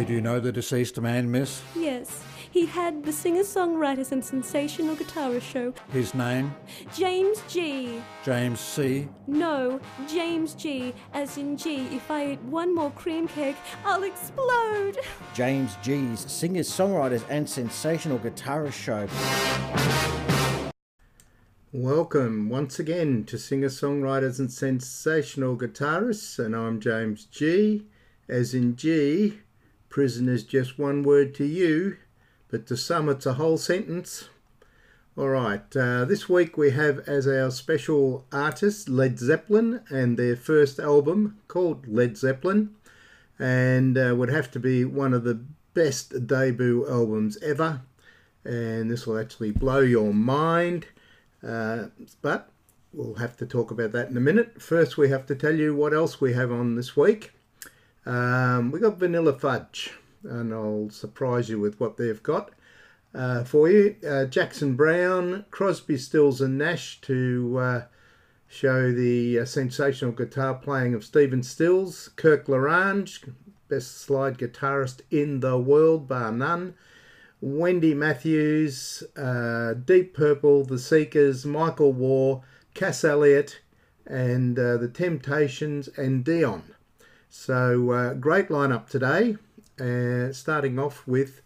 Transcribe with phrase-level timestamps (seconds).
[0.00, 1.60] Did you know the deceased man, miss?
[1.76, 5.74] Yes, he had the singer-songwriters and sensational guitarist show.
[5.92, 6.54] His name?
[6.94, 8.00] James G.
[8.24, 9.08] James C.
[9.26, 9.78] No,
[10.08, 10.94] James G.
[11.12, 11.86] As in G.
[11.94, 14.96] If I eat one more cream cake, I'll explode.
[15.34, 19.06] James G's singer songwriters and sensational guitarist show.
[21.72, 27.86] Welcome once again to singer songwriters and sensational guitarists, and I'm James G.
[28.30, 29.40] As in G,
[29.88, 31.96] prison is just one word to you,
[32.46, 34.28] but to some it's a whole sentence.
[35.18, 40.78] Alright, uh, this week we have as our special artist Led Zeppelin and their first
[40.78, 42.76] album called Led Zeppelin,
[43.36, 45.42] and uh, would have to be one of the
[45.74, 47.82] best debut albums ever.
[48.44, 50.86] And this will actually blow your mind.
[51.44, 51.86] Uh,
[52.22, 52.48] but
[52.92, 54.62] we'll have to talk about that in a minute.
[54.62, 57.32] First, we have to tell you what else we have on this week.
[58.10, 59.92] Um, we got Vanilla Fudge,
[60.24, 62.50] and I'll surprise you with what they've got
[63.14, 63.94] uh, for you.
[64.04, 67.82] Uh, Jackson Browne, Crosby, Stills, and Nash to uh,
[68.48, 72.10] show the uh, sensational guitar playing of Stephen Stills.
[72.16, 73.32] Kirk Lorange,
[73.68, 76.74] best slide guitarist in the world, bar none.
[77.40, 82.42] Wendy Matthews, uh, Deep Purple, The Seekers, Michael War,
[82.74, 83.60] Cass Elliot,
[84.04, 86.74] and uh, The Temptations, and Dion.
[87.32, 89.36] So, uh, great lineup today.
[89.80, 91.42] Uh, starting off with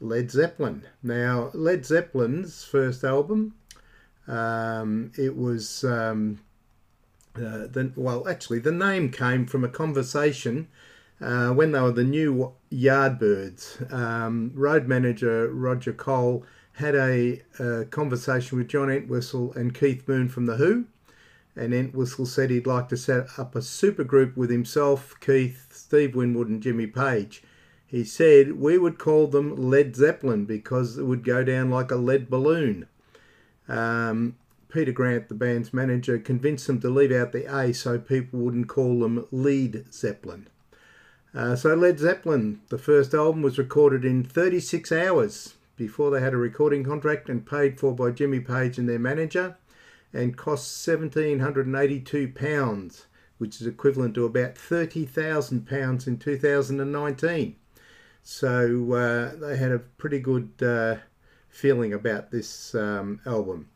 [0.00, 0.84] Led Zeppelin.
[1.02, 3.54] Now, Led Zeppelin's first album,
[4.28, 6.40] um, it was, um,
[7.34, 10.68] uh, the, well, actually, the name came from a conversation
[11.20, 13.92] uh, when they were the new Yardbirds.
[13.92, 20.28] Um, road manager Roger Cole had a, a, conversation with John Entwistle and Keith Moon
[20.28, 20.86] from The Who.
[21.56, 26.48] And Entwistle said he'd like to set up a supergroup with himself, Keith, Steve Winwood,
[26.48, 27.42] and Jimmy Page.
[27.86, 31.96] He said we would call them Led Zeppelin because it would go down like a
[31.96, 32.88] lead balloon.
[33.68, 34.36] Um,
[34.68, 38.66] Peter Grant, the band's manager, convinced them to leave out the A so people wouldn't
[38.66, 40.48] call them Lead Zeppelin.
[41.32, 46.34] Uh, so Led Zeppelin, the first album was recorded in 36 hours before they had
[46.34, 49.56] a recording contract and paid for by Jimmy Page and their manager
[50.14, 53.06] and cost £1,782,
[53.38, 57.56] which is equivalent to about £30,000 in 2019.
[58.22, 60.98] So uh, they had a pretty good uh,
[61.48, 63.68] feeling about this um, album.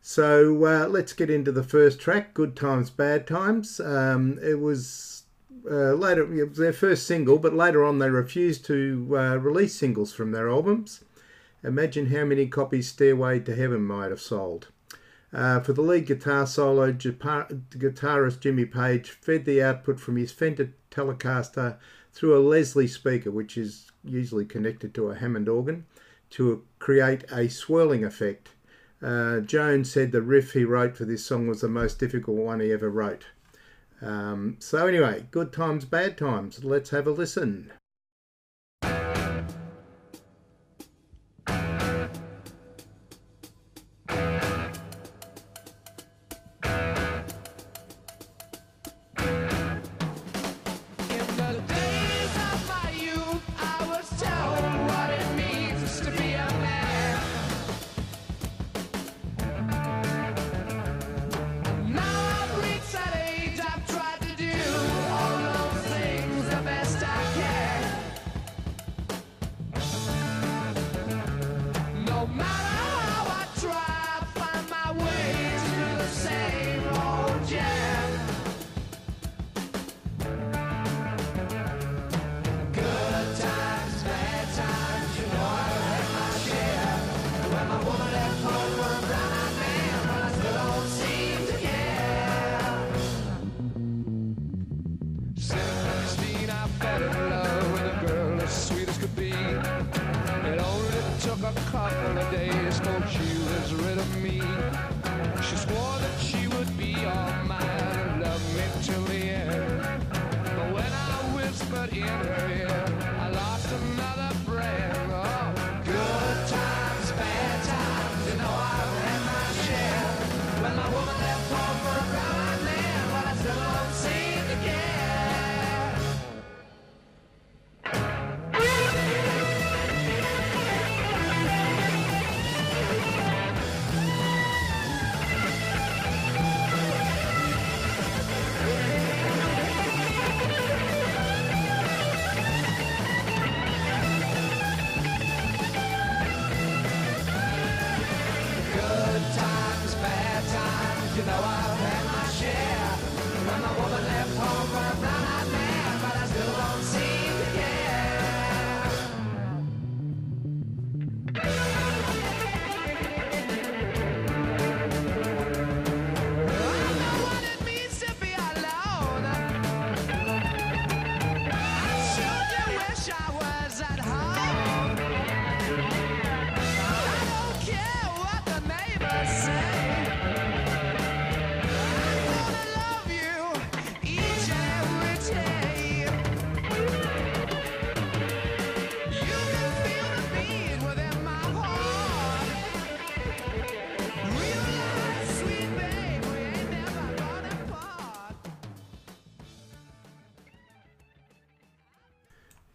[0.00, 3.78] So uh, let's get into the first track, Good Times, Bad Times.
[3.78, 5.22] Um, it was
[5.70, 9.76] uh, later, it was their first single, but later on they refused to uh, release
[9.76, 11.04] singles from their albums.
[11.62, 14.66] Imagine how many copies Stairway to Heaven might have sold.
[15.32, 20.74] Uh, for the lead guitar solo, guitarist Jimmy Page fed the output from his Fender
[20.90, 21.78] Telecaster
[22.12, 25.86] through a Leslie speaker, which is usually connected to a Hammond organ,
[26.30, 28.50] to create a swirling effect.
[29.02, 32.60] Uh, Jones said the riff he wrote for this song was the most difficult one
[32.60, 33.24] he ever wrote.
[34.02, 36.62] Um, so, anyway, good times, bad times.
[36.62, 37.72] Let's have a listen.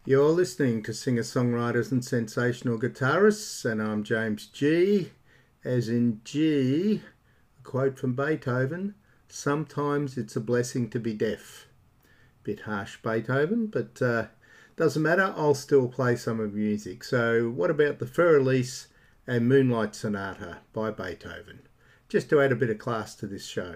[0.08, 5.12] You're listening to singer songwriters and sensational guitarists, and I'm James G.
[5.66, 7.02] As in G,
[7.60, 8.96] a quote from Beethoven
[9.28, 11.68] Sometimes it's a blessing to be deaf.
[12.44, 14.28] Bit harsh, Beethoven, but uh,
[14.78, 17.04] doesn't matter, I'll still play some of music.
[17.04, 18.88] So, what about the Für Elise
[19.28, 21.68] and Moonlight Sonata by Beethoven?
[22.08, 23.76] Just to add a bit of class to this show.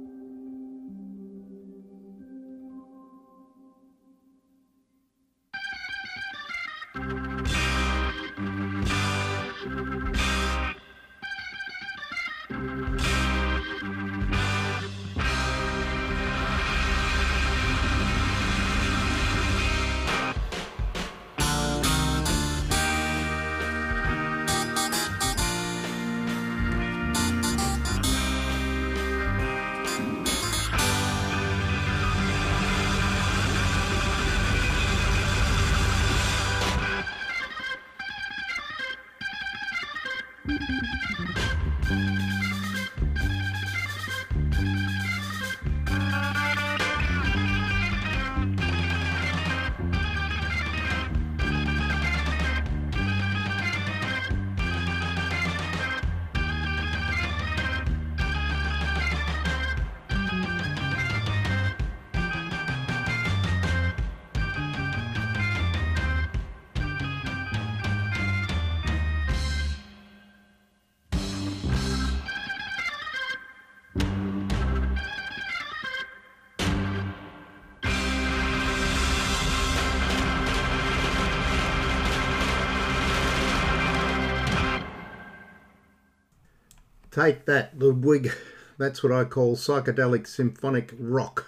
[87.11, 88.31] Take that, Ludwig.
[88.77, 91.47] That's what I call psychedelic symphonic rock.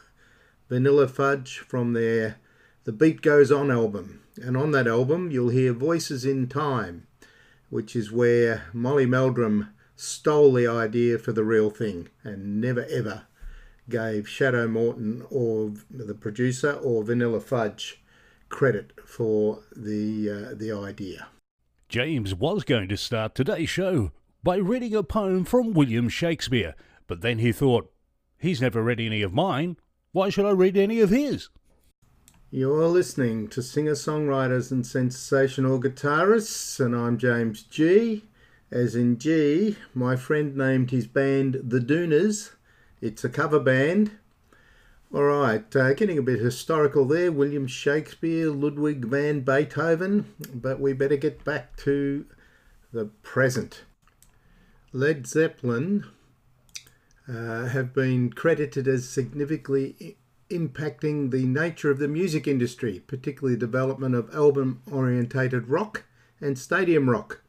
[0.67, 2.35] Vanilla Fudge from their
[2.83, 4.21] The Beat Goes On album.
[4.41, 7.07] And on that album, you'll hear Voices in Time,
[7.69, 13.23] which is where Molly Meldrum stole the idea for the real thing and never ever
[13.89, 18.03] gave Shadow Morton or the producer or Vanilla Fudge
[18.49, 21.27] credit for the uh, the idea.
[21.87, 24.11] James was going to start today's show
[24.43, 26.75] by reading a poem from William Shakespeare,
[27.07, 27.89] but then he thought,
[28.37, 29.77] he's never read any of mine.
[30.11, 31.47] Why should I read any of his?
[32.51, 38.25] You're listening to singer songwriters and sensational guitarists, and I'm James G.
[38.69, 42.51] As in G, my friend named his band The Dooners.
[43.01, 44.11] It's a cover band.
[45.13, 47.31] All right, uh, getting a bit historical there.
[47.31, 52.25] William Shakespeare, Ludwig van Beethoven, but we better get back to
[52.91, 53.83] the present.
[54.95, 56.05] Led Zeppelin
[57.27, 60.17] uh, have been credited as significantly
[60.51, 66.03] impacting the nature of the music industry, particularly the development of album orientated rock
[66.39, 67.41] and stadium rock.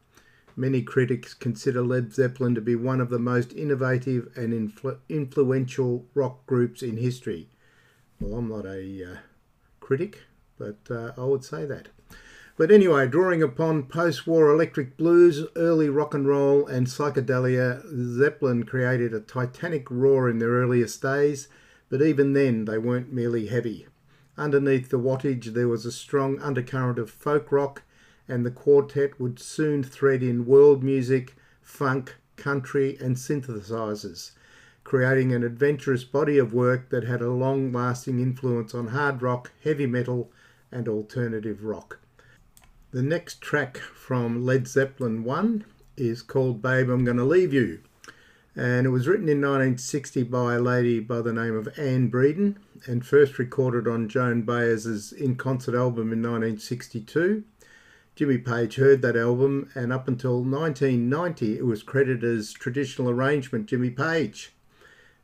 [0.56, 6.06] Many critics consider Led Zeppelin to be one of the most innovative and influ- influential
[6.14, 7.50] rock groups in history.
[8.20, 9.16] Well, I'm not a uh,
[9.80, 10.22] critic,
[10.56, 11.88] but uh, I would say that.
[12.56, 18.62] But anyway, drawing upon post war electric blues, early rock and roll, and psychedelia, Zeppelin
[18.62, 21.48] created a titanic roar in their earliest days,
[21.88, 23.88] but even then they weren't merely heavy.
[24.38, 27.82] Underneath the wattage, there was a strong undercurrent of folk rock,
[28.28, 34.30] and the quartet would soon thread in world music, funk, country, and synthesizers,
[34.84, 39.50] creating an adventurous body of work that had a long lasting influence on hard rock,
[39.64, 40.30] heavy metal,
[40.70, 41.98] and alternative rock.
[42.94, 45.64] The next track from Led Zeppelin 1
[45.96, 47.80] is called Babe, I'm Gonna Leave You.
[48.54, 52.54] And it was written in 1960 by a lady by the name of Anne Bredon
[52.86, 57.42] and first recorded on Joan Baez's in concert album in 1962.
[58.14, 63.66] Jimmy Page heard that album, and up until 1990, it was credited as traditional arrangement
[63.66, 64.52] Jimmy Page.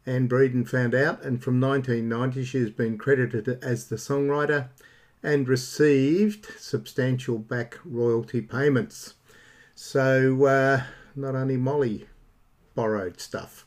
[0.05, 4.71] Anne Bredon found out, and from 1990, she has been credited as the songwriter
[5.23, 9.15] and received substantial back royalty payments.
[9.75, 10.83] So, uh,
[11.15, 12.07] not only Molly
[12.75, 13.67] borrowed stuff.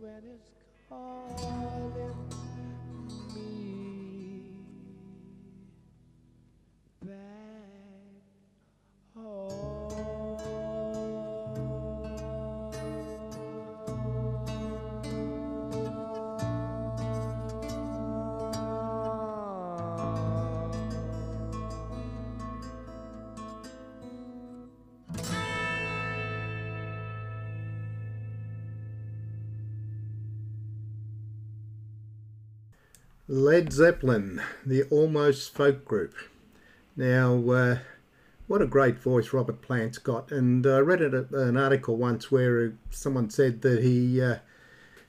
[0.00, 0.50] When it's
[0.88, 2.53] calling
[33.34, 36.14] Led Zeppelin, the almost folk group.
[36.96, 37.78] Now, uh,
[38.46, 40.30] what a great voice Robert Plant's got.
[40.30, 44.36] And I read it, an article once where someone said that he uh,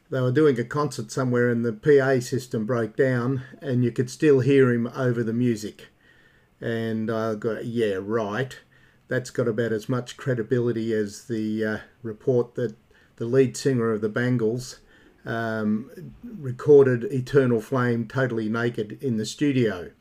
[0.10, 4.10] they were doing a concert somewhere and the PA system broke down and you could
[4.10, 5.90] still hear him over the music.
[6.60, 8.58] And I got, yeah, right.
[9.08, 12.76] That's got about as much credibility as the uh, report that
[13.18, 14.80] the lead singer of the Bangles
[15.26, 19.92] um, recorded Eternal Flame totally naked in the studio.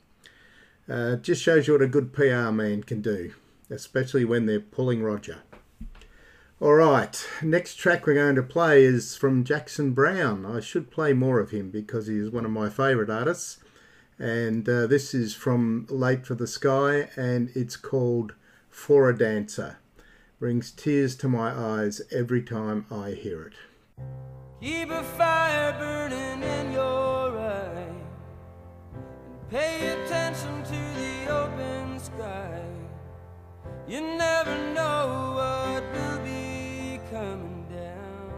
[0.88, 3.32] Uh, just shows you what a good PR man can do,
[3.70, 5.38] especially when they're pulling Roger.
[6.60, 10.46] All right, next track we're going to play is from Jackson Browne.
[10.46, 13.58] I should play more of him because he is one of my favourite artists.
[14.18, 18.34] And uh, this is from Late for the Sky and it's called
[18.70, 19.78] For a Dancer.
[20.38, 23.54] Brings tears to my eyes every time I hear it.
[24.64, 27.92] Keep a fire burning in your eye
[28.94, 32.62] and pay attention to the open sky.
[33.86, 38.32] You never know what will be coming down.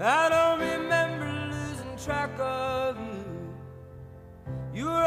[0.00, 3.52] I don't remember losing track of you.
[4.72, 5.04] You were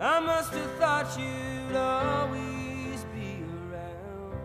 [0.00, 4.36] I must have thought you'd always be around.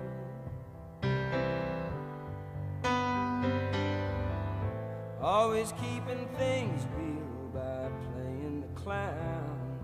[5.22, 9.80] Always keeping things real by playing the clown.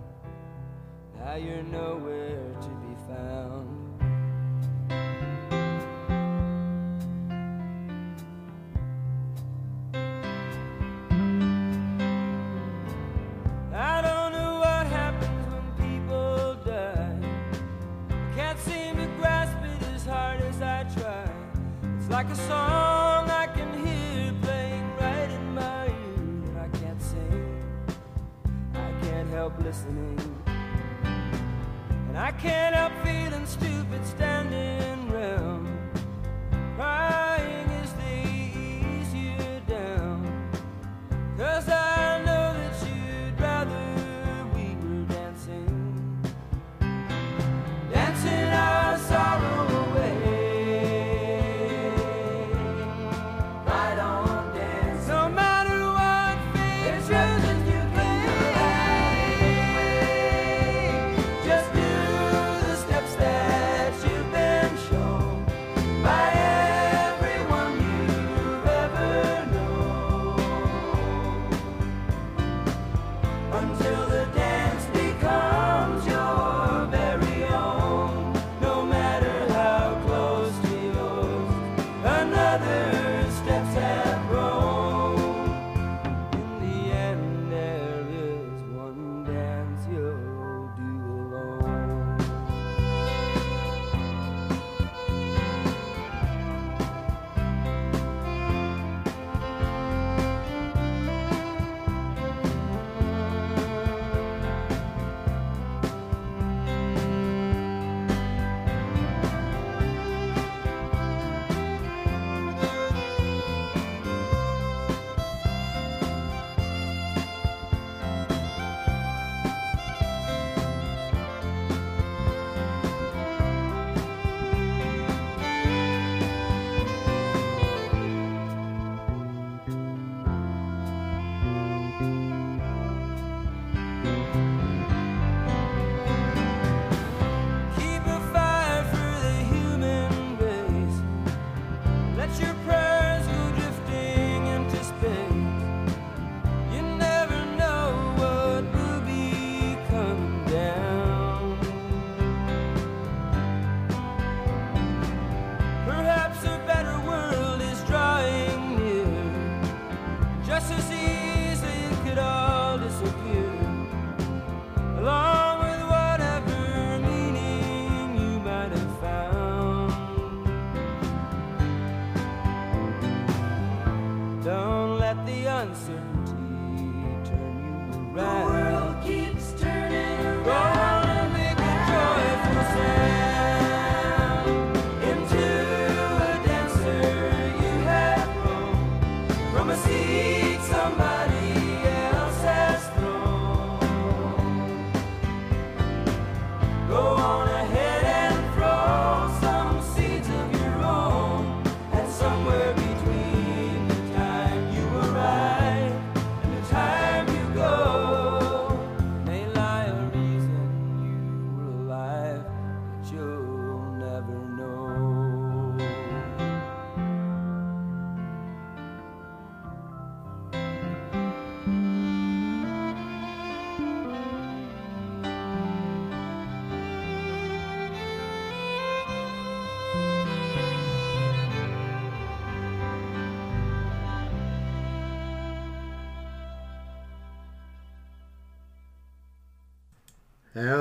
[1.20, 3.89] Now you're nowhere to be found.
[32.08, 32.99] And I can't help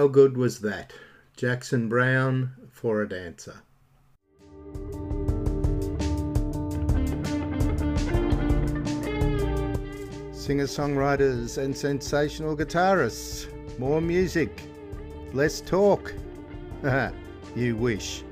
[0.08, 0.94] How good was that?
[1.36, 3.60] Jackson Browne for a dancer.
[10.32, 13.48] Singer songwriters and sensational guitarists.
[13.78, 14.62] More music.
[15.34, 16.14] Less talk.
[17.54, 18.24] you wish.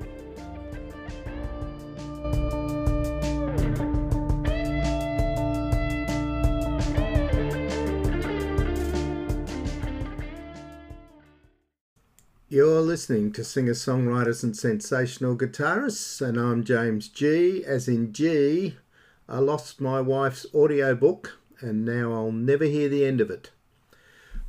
[12.49, 17.61] You're listening to singer songwriters and sensational guitarists, and I'm James G.
[17.65, 18.77] As in G,
[19.27, 23.51] I lost my wife's audiobook, and now I'll never hear the end of it.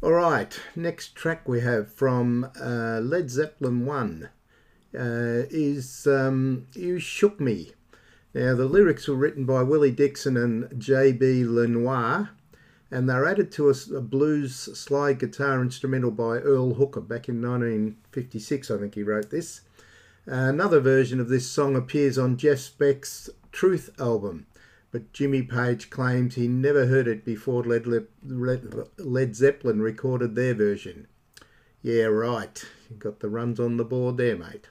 [0.01, 4.29] All right, next track we have from uh, Led Zeppelin 1
[4.95, 5.01] uh,
[5.51, 7.73] is um, You Shook Me.
[8.33, 11.47] Now, the lyrics were written by Willie Dixon and J.B.
[11.47, 12.31] Lenoir,
[12.91, 17.43] and they're added to a, a, blues slide guitar instrumental by Earl Hooker back in
[17.43, 19.63] 1956, I think he wrote this.
[20.27, 24.47] Another version of this song appears on Jeff Beck's Truth album,
[24.91, 27.87] but Jimmy Page claims he never heard it before Led,
[28.99, 31.07] Led Zeppelin recorded their version.
[31.83, 32.63] Yeah, right.
[32.91, 34.69] You got the runs on the board there, mate.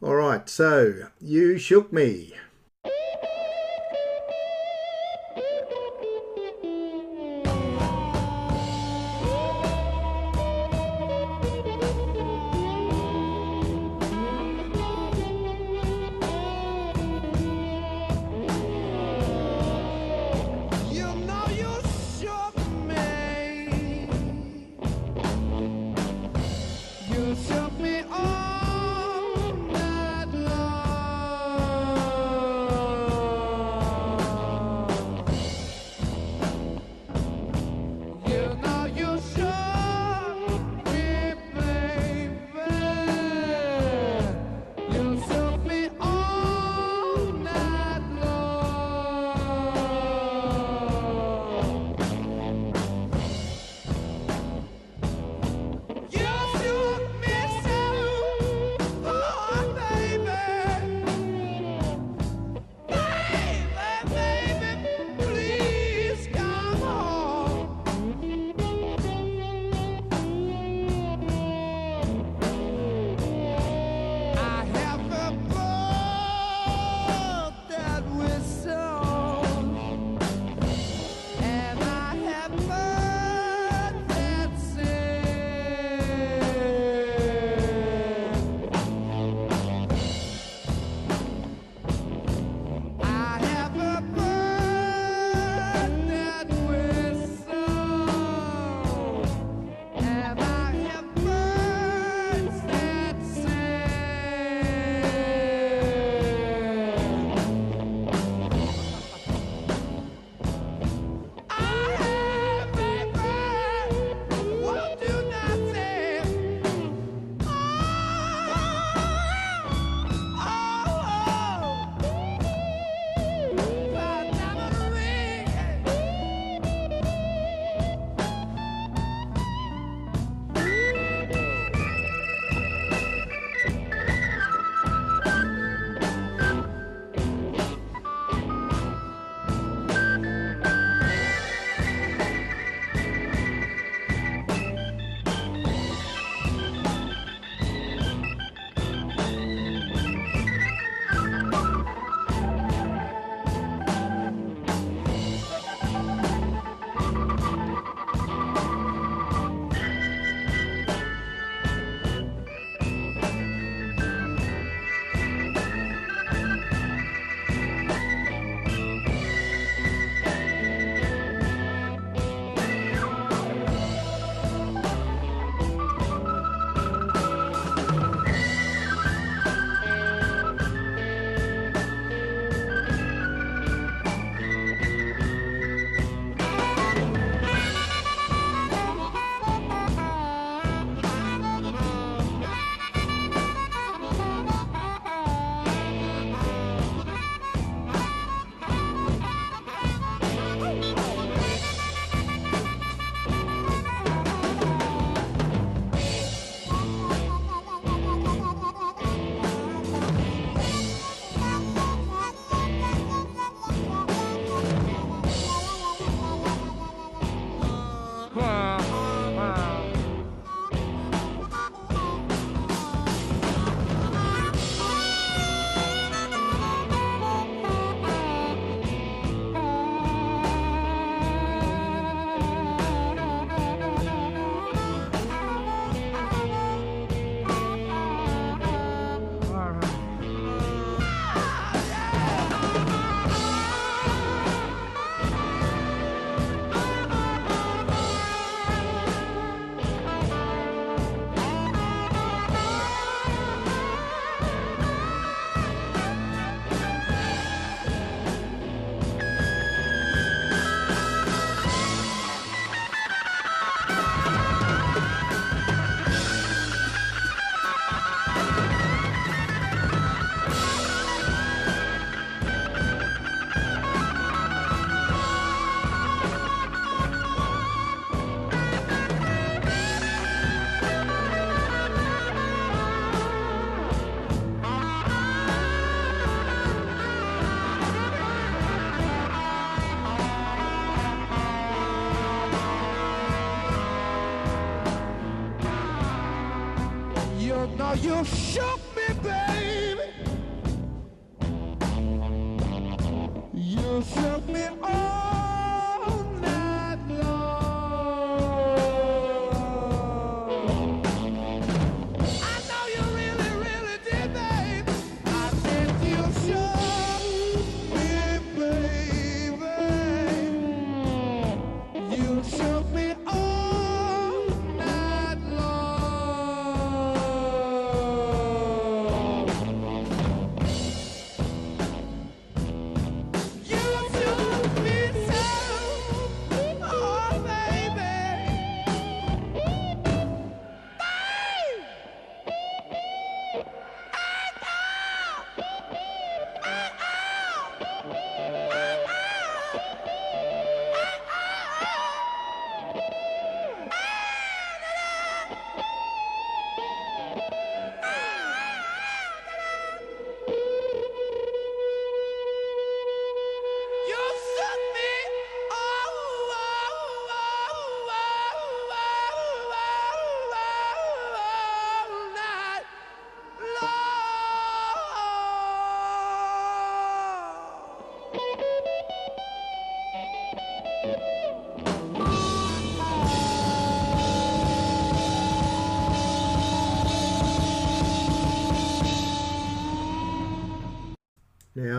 [0.00, 2.34] All right, so You Shook Me.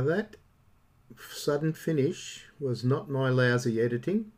[0.03, 0.35] that
[1.31, 4.31] sudden finish was not my lousy editing.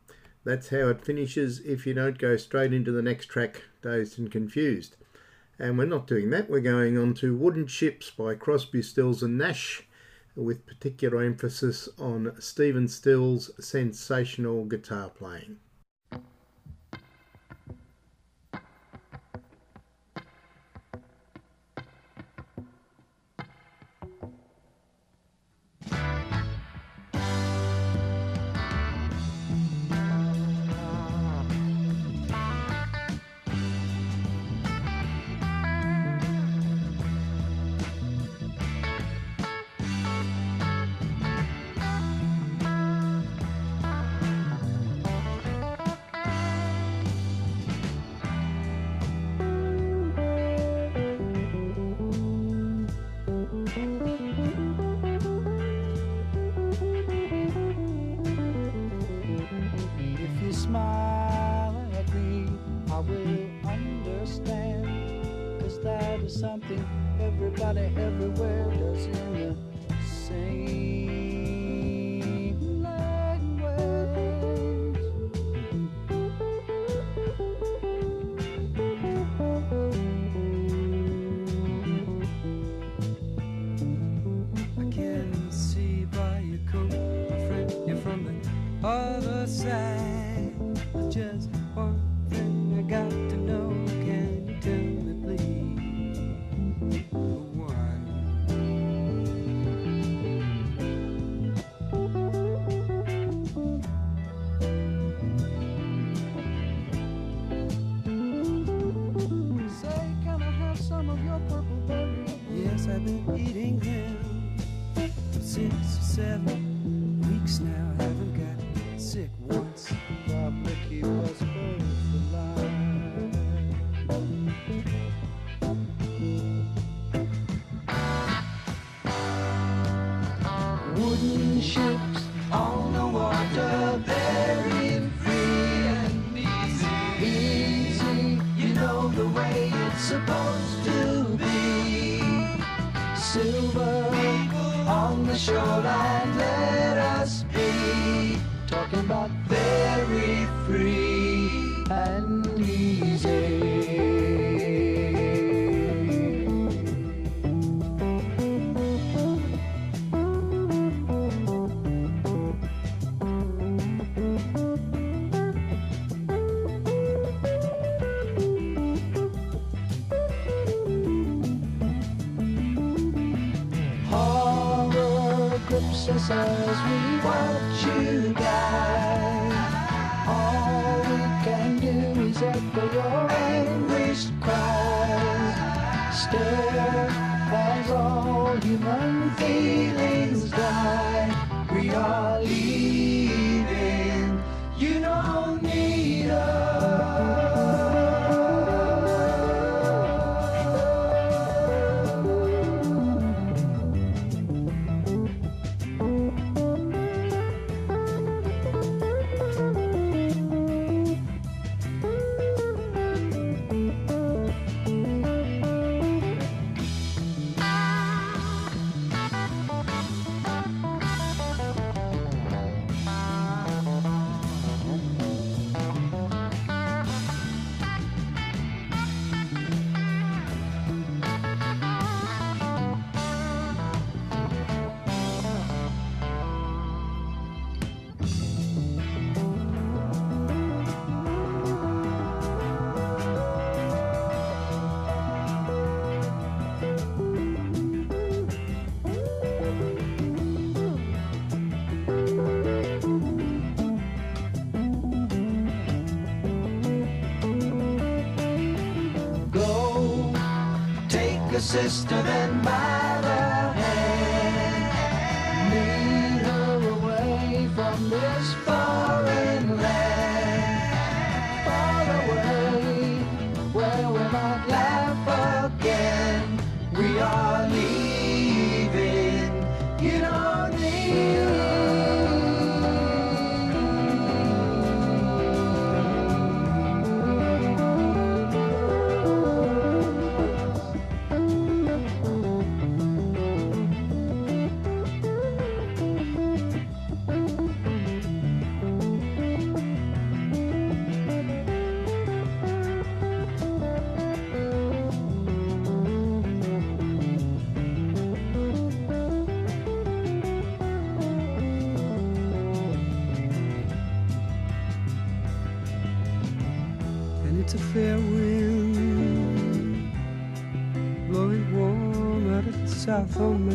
[0.43, 4.31] That's how it finishes if you don't go straight into the next track, Dazed and
[4.31, 4.95] Confused.
[5.57, 9.37] And we're not doing that, we're going on to Wooden Ships by Crosby, Stills and
[9.37, 9.83] Nash,
[10.35, 15.57] with particular emphasis on Stephen Stills' sensational guitar playing.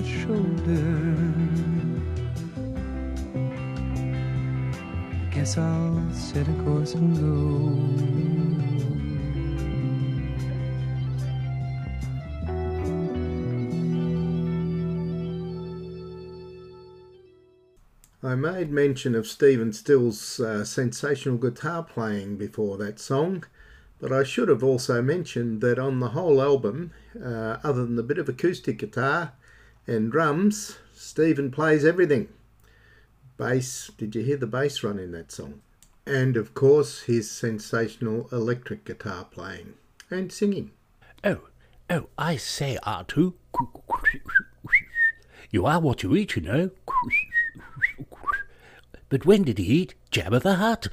[0.06, 1.32] Shoulder.
[5.30, 8.20] Guess I'll set a course and go.
[18.22, 23.44] I made mention of Stephen Still's uh, sensational guitar playing before that song,
[23.98, 28.02] but I should have also mentioned that on the whole album, uh, other than a
[28.02, 29.32] bit of acoustic guitar
[29.90, 32.28] and drums, Stephen plays everything.
[33.36, 35.62] Bass, did you hear the bass run in that song?
[36.06, 39.74] And of course, his sensational electric guitar playing
[40.08, 40.70] and singing.
[41.24, 41.48] Oh,
[41.90, 43.34] oh, I say, Artoo.
[45.50, 46.70] You are what you eat, you know.
[49.08, 50.86] But when did he eat Jabba the Hutt?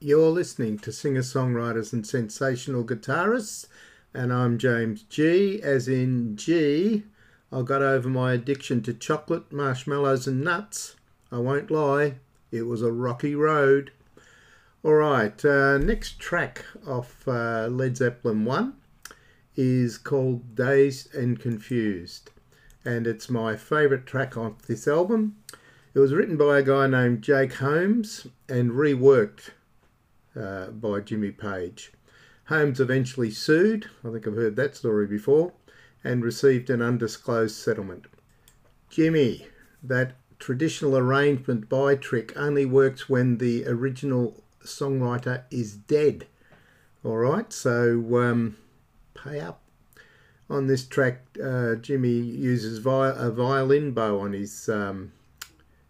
[0.00, 3.66] You're listening to singer songwriters and sensational guitarists,
[4.12, 7.04] and I'm James G, as in G.
[7.52, 10.96] I got over my addiction to chocolate, marshmallows, and nuts.
[11.30, 12.16] I won't lie,
[12.50, 13.92] it was a rocky road.
[14.82, 18.74] All right, uh, next track off uh, Led Zeppelin 1
[19.56, 22.30] is called Dazed and Confused,
[22.84, 25.36] and it's my favourite track off this album.
[25.94, 29.50] It was written by a guy named Jake Holmes and reworked
[30.34, 31.92] uh, by Jimmy Page.
[32.50, 35.52] Holmes eventually sued, I think I've heard that story before,
[36.02, 38.06] and received an undisclosed settlement.
[38.88, 39.46] Jimmy,
[39.84, 46.26] that traditional arrangement by trick only works when the original songwriter is dead.
[47.04, 48.56] All right, so um,
[49.14, 49.62] pay up.
[50.48, 55.12] On this track, uh, Jimmy uses vi- a violin bow on his um,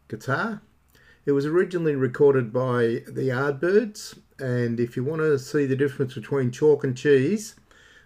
[0.09, 0.61] guitar.
[1.25, 6.15] It was originally recorded by the Yardbirds, and if you want to see the difference
[6.15, 7.55] between chalk and cheese,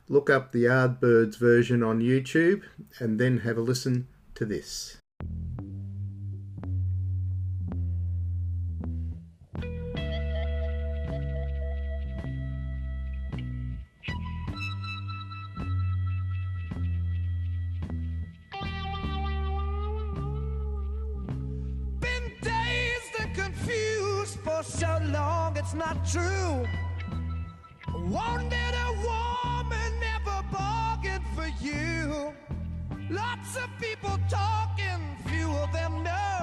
[0.09, 2.62] look up the Yardbirds version on YouTube
[2.99, 4.99] and then have a listen to this.
[26.11, 26.67] True.
[27.95, 32.33] Wanted a woman, never bargained for you.
[33.11, 36.34] Lots of people talking, few of them know.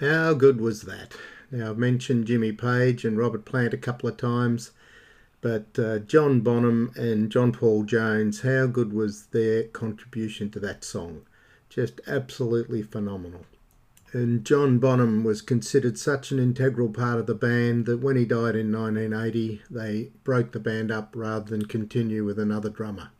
[0.00, 1.14] How good was that?
[1.52, 4.72] Now, I've mentioned Jimmy Page and Robert Plant a couple of times,
[5.40, 10.82] but uh, John Bonham and John Paul Jones, how good was their contribution to that
[10.82, 11.22] song?
[11.68, 13.46] Just absolutely phenomenal.
[14.12, 18.24] And John Bonham was considered such an integral part of the band that when he
[18.24, 23.10] died in 1980, they broke the band up rather than continue with another drummer.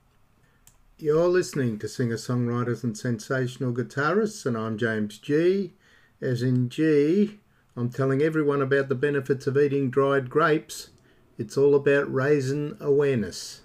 [0.98, 5.74] You're listening to singer songwriters and sensational guitarists, and I'm James G.
[6.20, 7.38] As in G,
[7.76, 10.90] I'm telling everyone about the benefits of eating dried grapes.
[11.38, 13.62] It's all about raising awareness.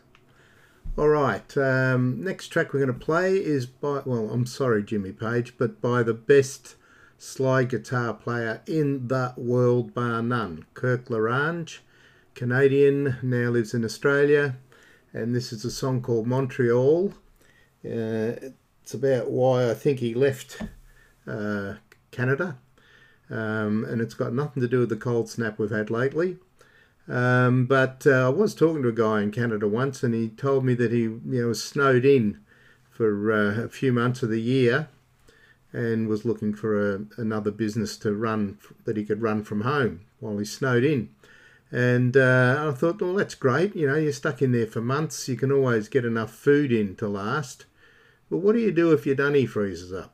[0.97, 5.11] All right, um, next track we're going to play is by, well, I'm sorry, Jimmy
[5.11, 6.75] Page, but by the best
[7.17, 11.79] sly guitar player in the world, bar none, Kirk Lorange,
[12.33, 14.57] Canadian, now lives in Australia,
[15.13, 17.13] and this is a song called Montreal.
[17.85, 18.49] Uh,
[18.81, 20.61] it's about why I think he left
[21.27, 21.75] uh,
[22.11, 22.57] Canada,
[23.29, 26.37] um, and it's got nothing to do with the cold snap we've had lately.
[27.07, 30.63] Um, but uh, I was talking to a guy in Canada once, and he told
[30.63, 32.39] me that he you know was snowed in
[32.89, 34.89] for uh, a few months of the year,
[35.73, 40.01] and was looking for a, another business to run that he could run from home
[40.19, 41.09] while he's snowed in.
[41.71, 43.75] And uh, I thought, well, that's great.
[43.75, 45.29] You know, you're stuck in there for months.
[45.29, 47.65] You can always get enough food in to last.
[48.29, 50.13] But what do you do if your dunny freezes up?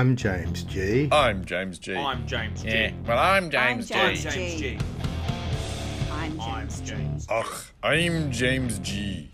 [0.00, 1.10] I'm James G.
[1.12, 1.94] I'm James G.
[1.94, 2.68] I'm James G.
[2.70, 4.22] Yeah, well, I'm James I'm G.
[4.22, 4.78] James James G.
[6.10, 6.80] I'm I'm James.
[6.80, 7.26] James.
[7.28, 9.30] Ugh, I'm James G.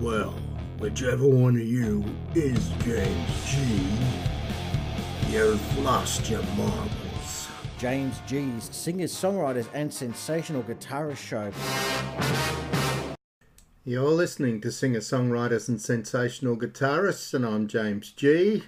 [0.00, 0.34] Well,
[0.80, 3.60] whichever one of you is James G,
[5.28, 7.48] you've lost your marbles.
[7.78, 11.52] James G's singers, songwriters, and sensational guitarist show.
[13.84, 18.64] You're listening to singer songwriters and sensational guitarists, and I'm James G.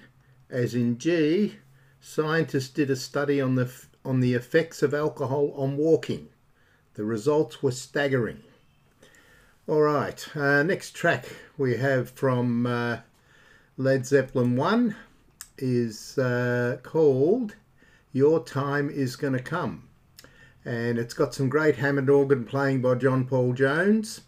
[0.54, 1.56] As in G,
[2.00, 3.68] scientists did a study on the
[4.04, 6.28] on the effects of alcohol on walking.
[6.94, 8.44] The results were staggering.
[9.66, 11.26] All right, uh, next track
[11.58, 12.98] we have from uh,
[13.76, 14.94] Led Zeppelin 1
[15.58, 17.56] is uh, called
[18.12, 19.88] Your Time Is Gonna Come.
[20.64, 24.20] And it's got some great Hammond organ playing by John Paul Jones,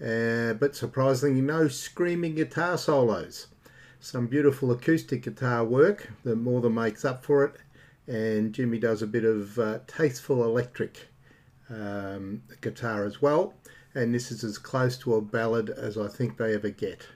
[0.00, 3.48] uh, but surprisingly, no screaming guitar solos.
[4.04, 7.54] Some beautiful acoustic guitar work that more than makes up for it,
[8.06, 11.08] and Jimmy does a bit of uh, tasteful electric
[11.70, 13.54] um, guitar as well.
[13.94, 17.06] And this is as close to a ballad as I think they ever get.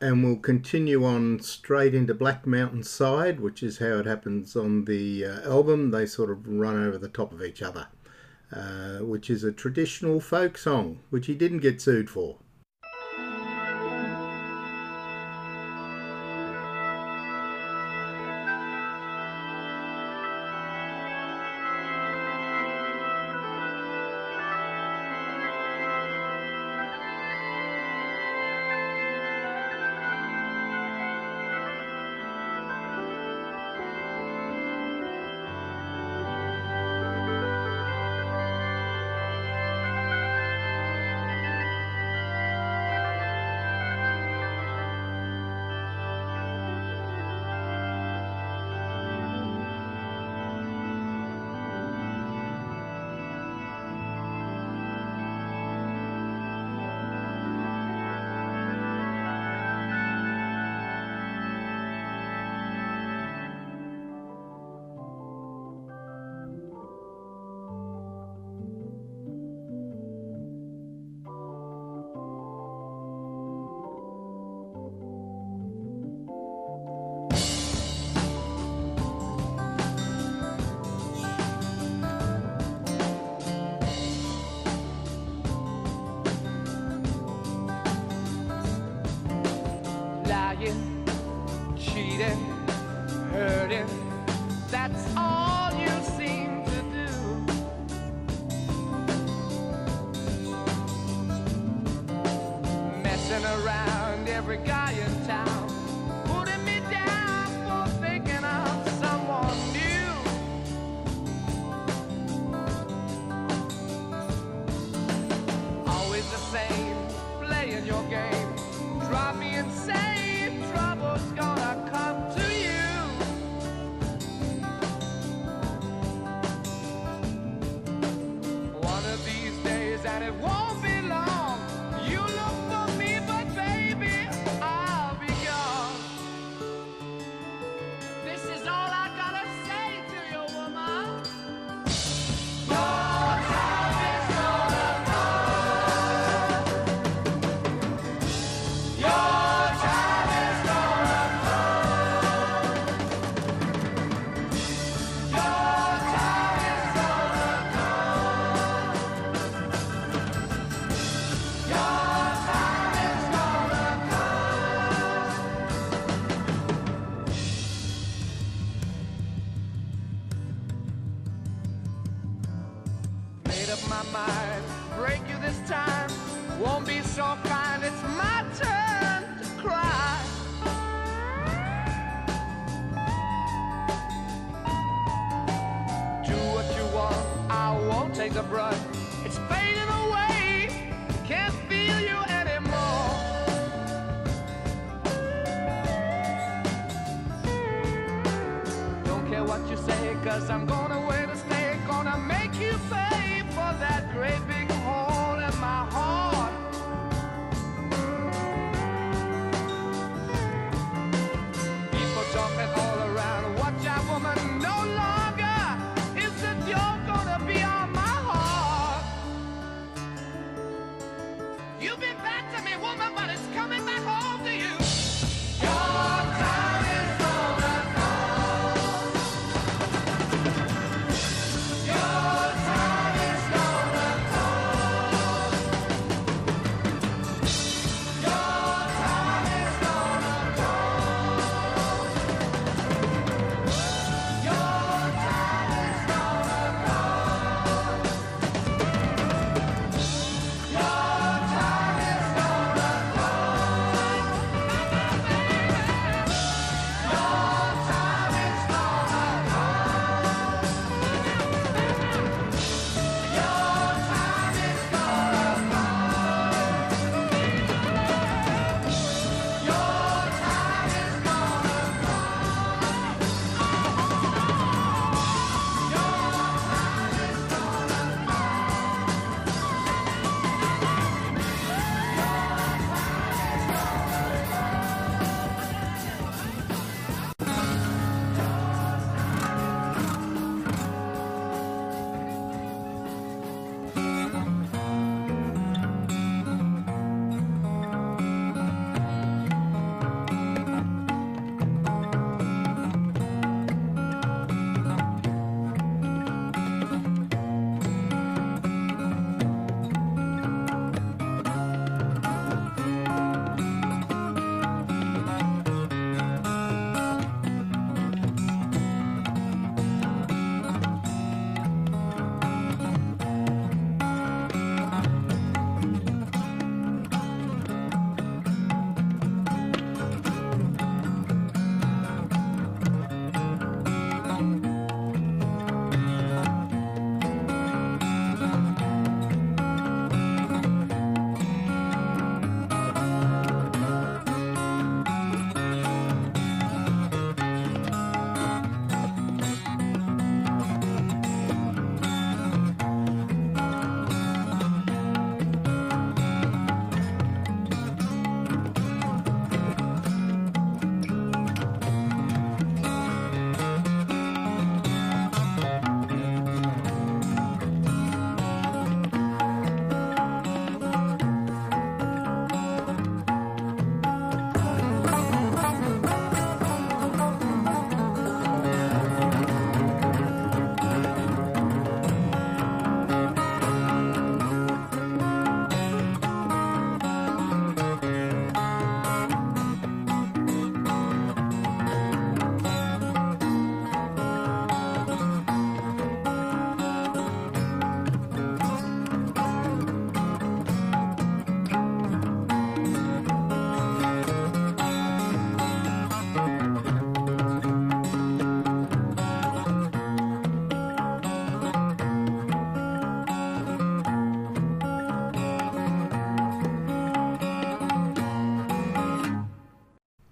[0.00, 4.86] And we'll continue on straight into Black Mountain Side, which is how it happens on
[4.86, 5.92] the uh, album.
[5.92, 7.86] They sort of run over the top of each other,
[8.52, 12.38] uh, which is a traditional folk song, which he didn't get sued for.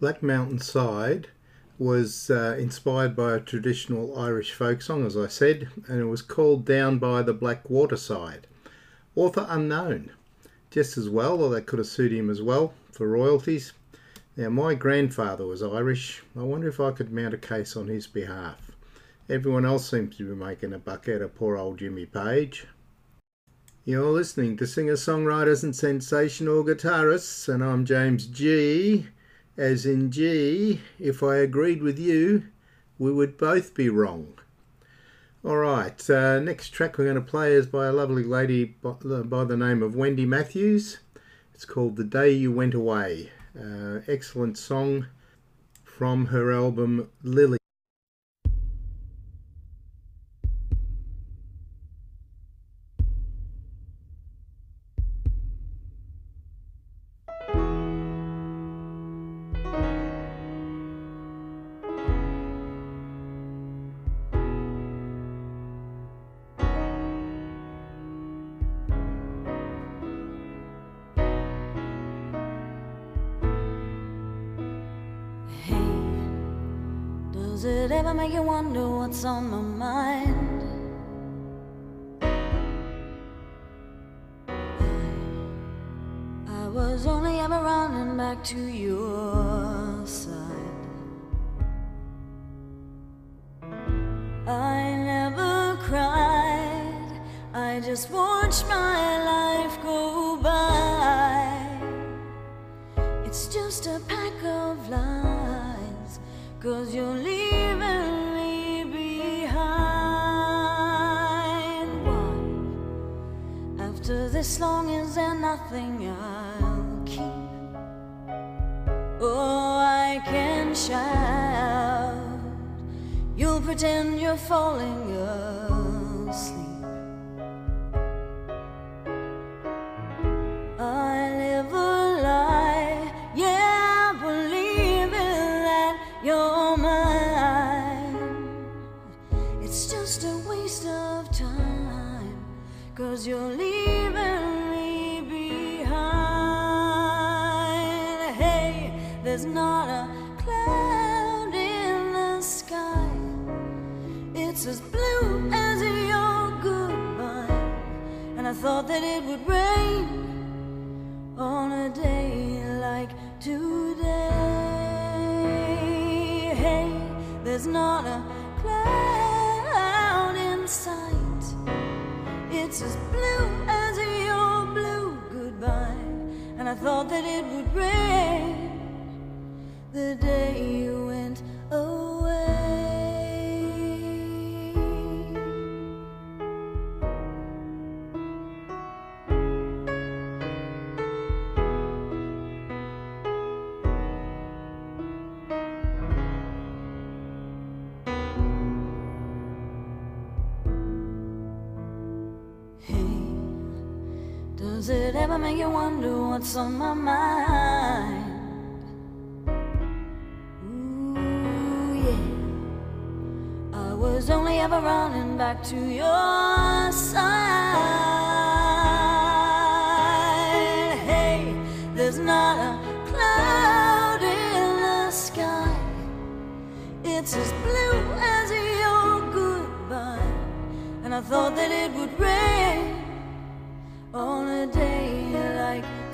[0.09, 1.29] Black Mountain Side
[1.79, 6.23] was uh, inspired by a traditional Irish folk song, as I said, and it was
[6.23, 8.47] called Down by the Black Waterside.
[9.15, 10.11] Author unknown.
[10.71, 13.75] Just as well, or they could have sued him as well for royalties.
[14.35, 16.23] Now, my grandfather was Irish.
[16.35, 18.71] I wonder if I could mount a case on his behalf.
[19.29, 22.67] Everyone else seems to be making a buck out of poor old Jimmy Page.
[23.85, 29.09] You're listening to singer songwriters and sensational guitarists, and I'm James G.
[29.59, 32.45] As in G, if I agreed with you,
[32.97, 34.39] we would both be wrong.
[35.45, 39.43] Alright, uh, next track we're going to play is by a lovely lady by, by
[39.43, 40.99] the name of Wendy Matthews.
[41.53, 43.33] It's called The Day You Went Away.
[43.59, 45.09] Uh, excellent song
[45.83, 47.58] from her album Lily.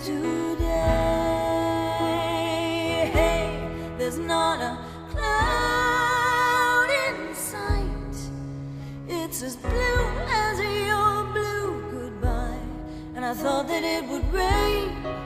[0.04, 0.70] Today.
[3.12, 3.48] Hey,
[3.96, 4.78] there's not a
[5.10, 8.16] cloud in sight.
[9.08, 12.60] It's as blue as your blue goodbye.
[13.14, 15.23] And I thought that it would rain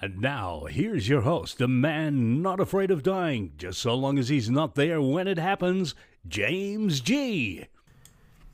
[0.00, 4.28] And now, here's your host, the man not afraid of dying, just so long as
[4.28, 5.96] he's not there when it happens,
[6.28, 7.66] James G.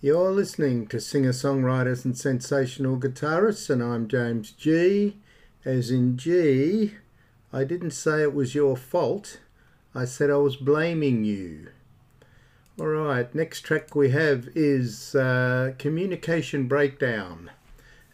[0.01, 5.19] You're listening to singer songwriters and sensational guitarists, and I'm James G.
[5.67, 6.95] As in G,
[7.53, 9.41] I didn't say it was your fault,
[9.95, 11.69] I said I was blaming you.
[12.81, 17.51] Alright, next track we have is uh, Communication Breakdown.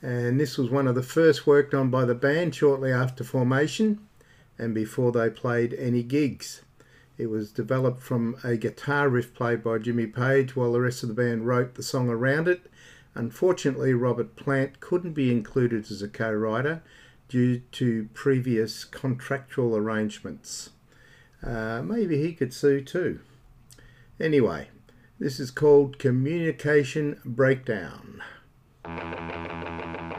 [0.03, 4.01] And this was one of the first worked on by the band shortly after formation
[4.59, 6.63] and before they played any gigs.
[7.19, 11.11] It was developed from a guitar riff played by Jimmy Page while the rest of
[11.11, 12.63] the band wrote the song around it.
[13.15, 16.83] Unfortunately, Robert Plant couldn't be included as a co writer
[17.29, 20.71] due to previous contractual arrangements.
[21.43, 23.21] Uh, maybe he could sue too.
[24.19, 24.69] Anyway,
[25.19, 28.23] this is called Communication Breakdown.
[28.99, 30.10] Bum bum.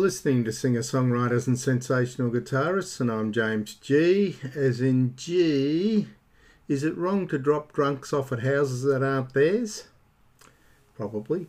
[0.00, 4.36] listening to singer songwriters and sensational guitarists, and I'm James G.
[4.54, 6.06] As in G,
[6.68, 9.88] is it wrong to drop drunks off at houses that aren't theirs?
[10.96, 11.48] Probably.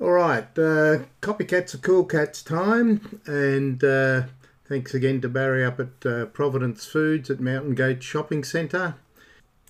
[0.00, 4.22] All right, uh, copycats are cool cats time, and uh,
[4.68, 8.96] thanks again to Barry up at uh, Providence Foods at Mountain Gate Shopping Centre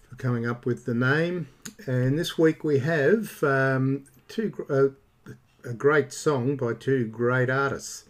[0.08, 1.48] for coming up with the name.
[1.86, 5.32] And this week we have um, two uh,
[5.68, 8.05] a great song by two great artists.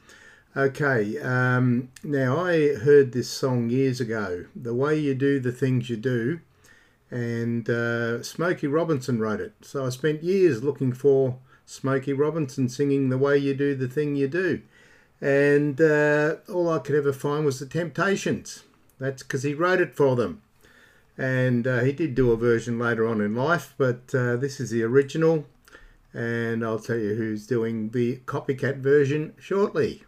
[0.56, 5.90] Okay, um, now I heard this song years ago, The Way You Do the Things
[5.90, 6.40] You Do,
[7.10, 9.52] and uh, Smokey Robinson wrote it.
[9.60, 14.16] So I spent years looking for Smokey Robinson singing The Way You Do the Thing
[14.16, 14.62] You Do,
[15.20, 18.62] and uh, all I could ever find was The Temptations.
[18.98, 20.40] That's because he wrote it for them.
[21.18, 24.70] And uh, he did do a version later on in life, but uh, this is
[24.70, 25.44] the original.
[26.14, 30.05] And I'll tell you who's doing the copycat version shortly.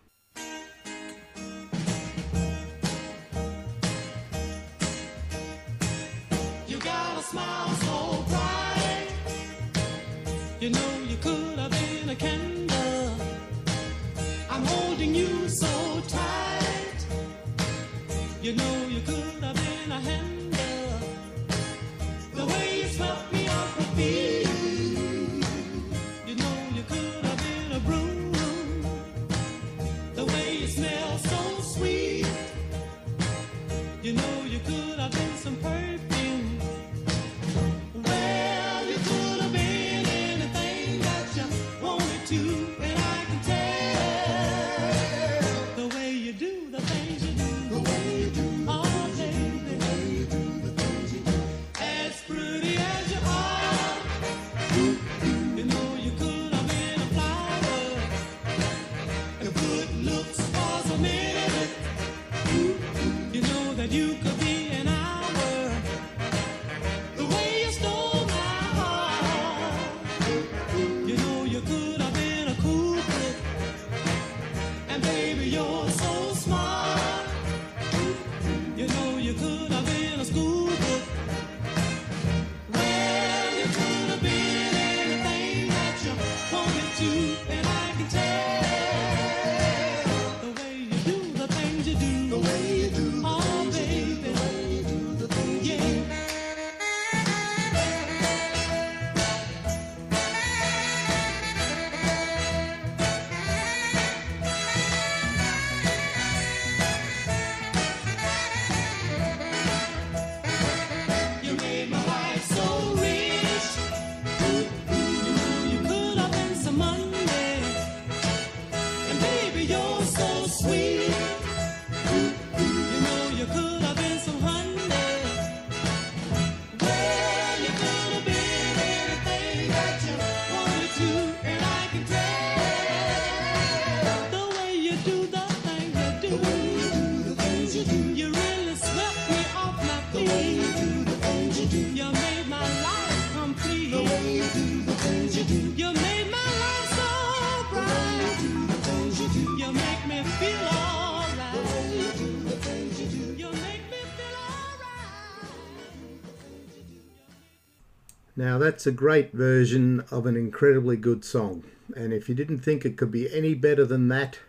[158.59, 161.62] Now, that's a great version of an incredibly good song.
[161.94, 164.40] And if you didn't think it could be any better than that,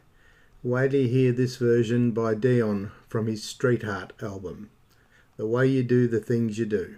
[0.63, 4.71] wait till you hear this version by Dion from his Streetheart album
[5.37, 6.95] The Way You Do the Things You Do.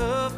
[0.00, 0.37] of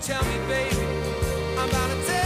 [0.00, 0.86] tell me, baby,
[1.58, 2.19] I'm about to tell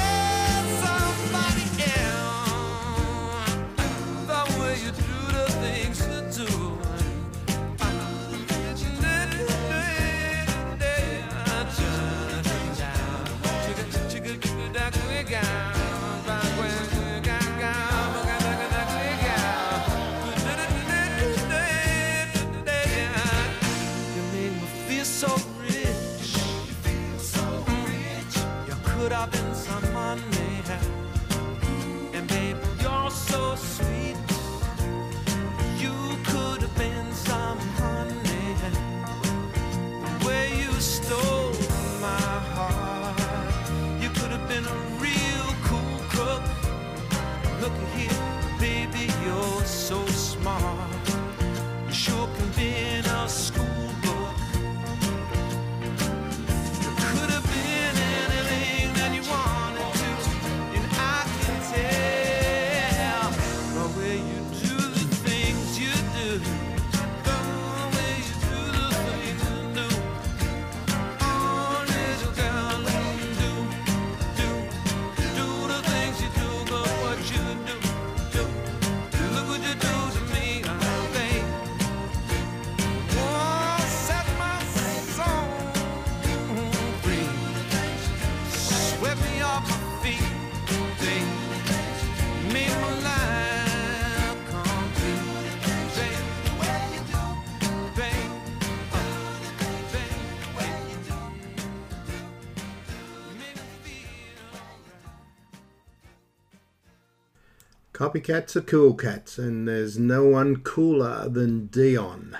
[108.04, 112.36] Copycats are cool cats, and there's no one cooler than Dion.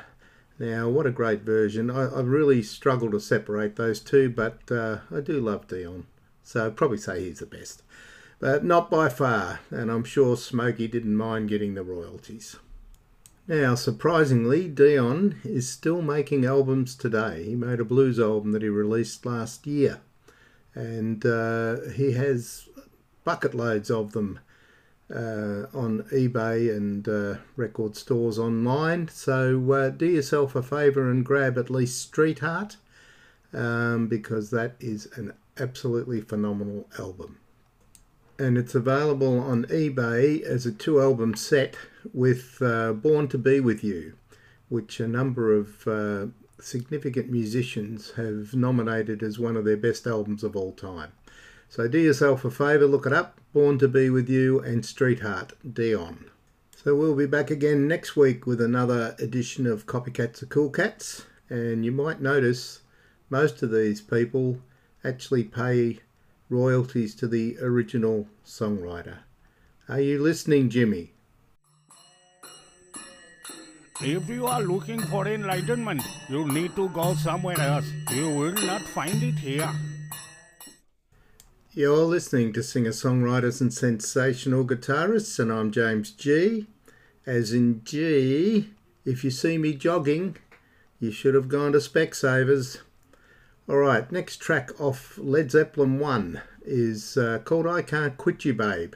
[0.59, 1.91] Now, what a great version.
[1.91, 6.07] I, I really struggle to separate those two, but uh, I do love Dion.
[6.43, 7.83] So I'd probably say he's the best.
[8.41, 12.57] But not by far, and I'm sure Smokey didn't mind getting the royalties.
[13.49, 17.43] Now, surprisingly, Dion is still making albums today.
[17.43, 20.03] He made a blues album that he released last year,
[20.75, 22.69] and uh, he has
[23.25, 24.41] bucket loads of them
[25.15, 29.09] uh, on eBay and uh, record stores online.
[29.09, 32.77] So uh, do yourself a favour and grab at least Streetheart
[33.53, 37.39] um, because that is an absolutely phenomenal album.
[38.39, 41.77] And it's available on eBay as a two album set
[42.13, 44.15] with uh, Born to Be With You,
[44.69, 46.27] which a number of uh,
[46.61, 51.13] significant musicians have nominated as one of their best albums of all time.
[51.69, 55.53] So do yourself a favour, look it up Born to Be With You and Streetheart,
[55.75, 56.31] Dion.
[56.77, 61.25] So we'll be back again next week with another edition of Copycats are Cool Cats.
[61.49, 62.81] And you might notice
[63.31, 64.59] most of these people
[65.05, 66.01] actually pay
[66.49, 69.19] royalties to the original songwriter.
[69.89, 71.13] Are you listening, Jimmy?
[74.01, 77.87] If you are looking for enlightenment, you need to go somewhere else.
[78.11, 79.71] You will not find it here.
[81.77, 86.69] You're listening to singer songwriters and sensational guitarists, and I'm James G.
[87.27, 88.71] As in G,
[89.05, 90.37] if you see me jogging,
[91.01, 92.79] you should have gone to Specsavers.
[93.69, 98.95] Alright, next track off Led Zeppelin 1 is uh, called I Can't Quit You Babe.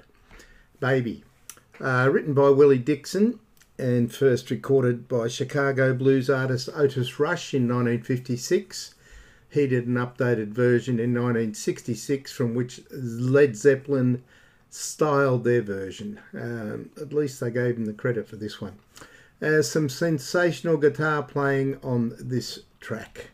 [0.79, 1.25] Baby.
[1.81, 3.41] Uh, written by Willie Dixon
[3.77, 8.95] and first recorded by Chicago blues artist Otis Rush in 1956.
[9.51, 14.23] He did an updated version in 1966 from which Led Zeppelin
[14.71, 16.21] styled their version.
[16.35, 18.79] Um, at least they gave him the credit for this one.
[19.41, 23.31] Uh, some sensational guitar playing on this track.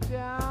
[0.00, 0.45] Down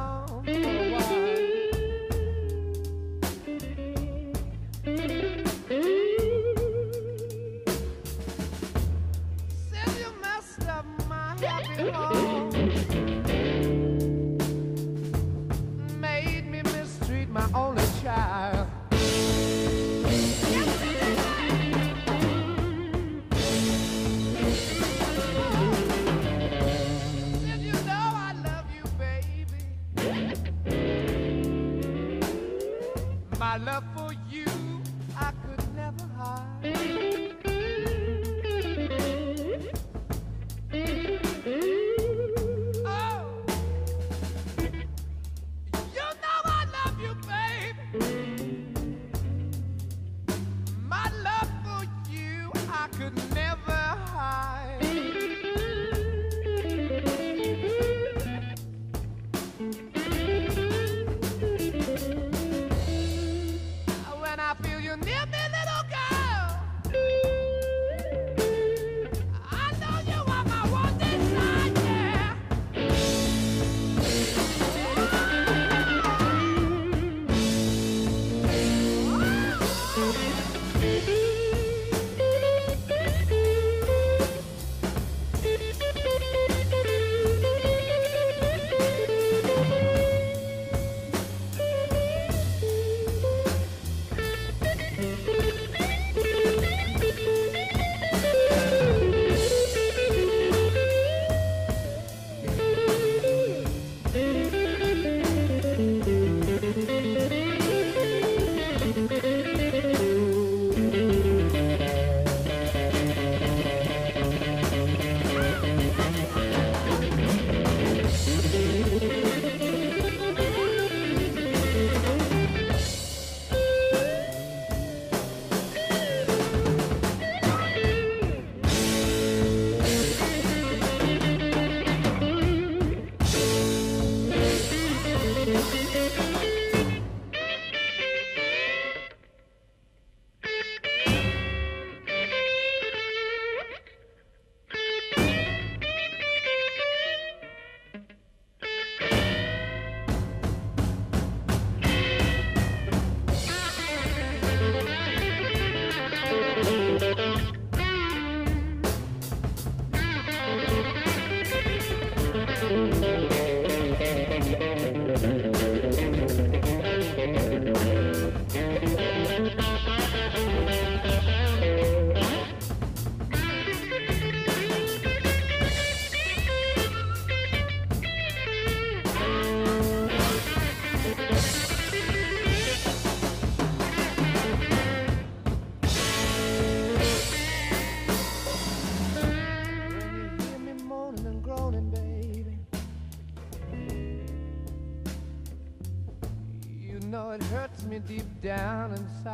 [198.45, 199.24] down inside.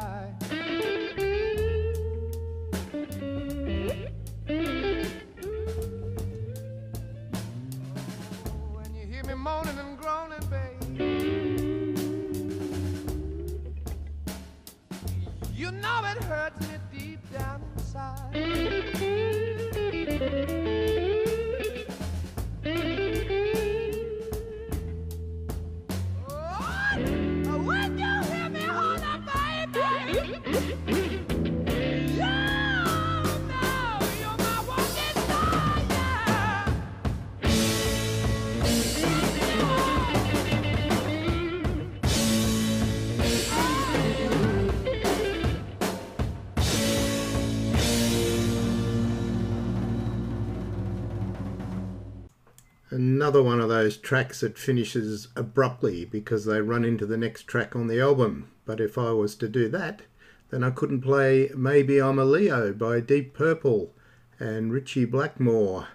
[53.32, 57.78] Another one of those tracks that finishes abruptly because they run into the next track
[57.78, 58.52] on the album.
[58.66, 60.02] But if I was to do that,
[60.50, 63.94] then I couldn't play Maybe I'm a Leo by Deep Purple.
[64.38, 65.88] And Ritchie Blackmore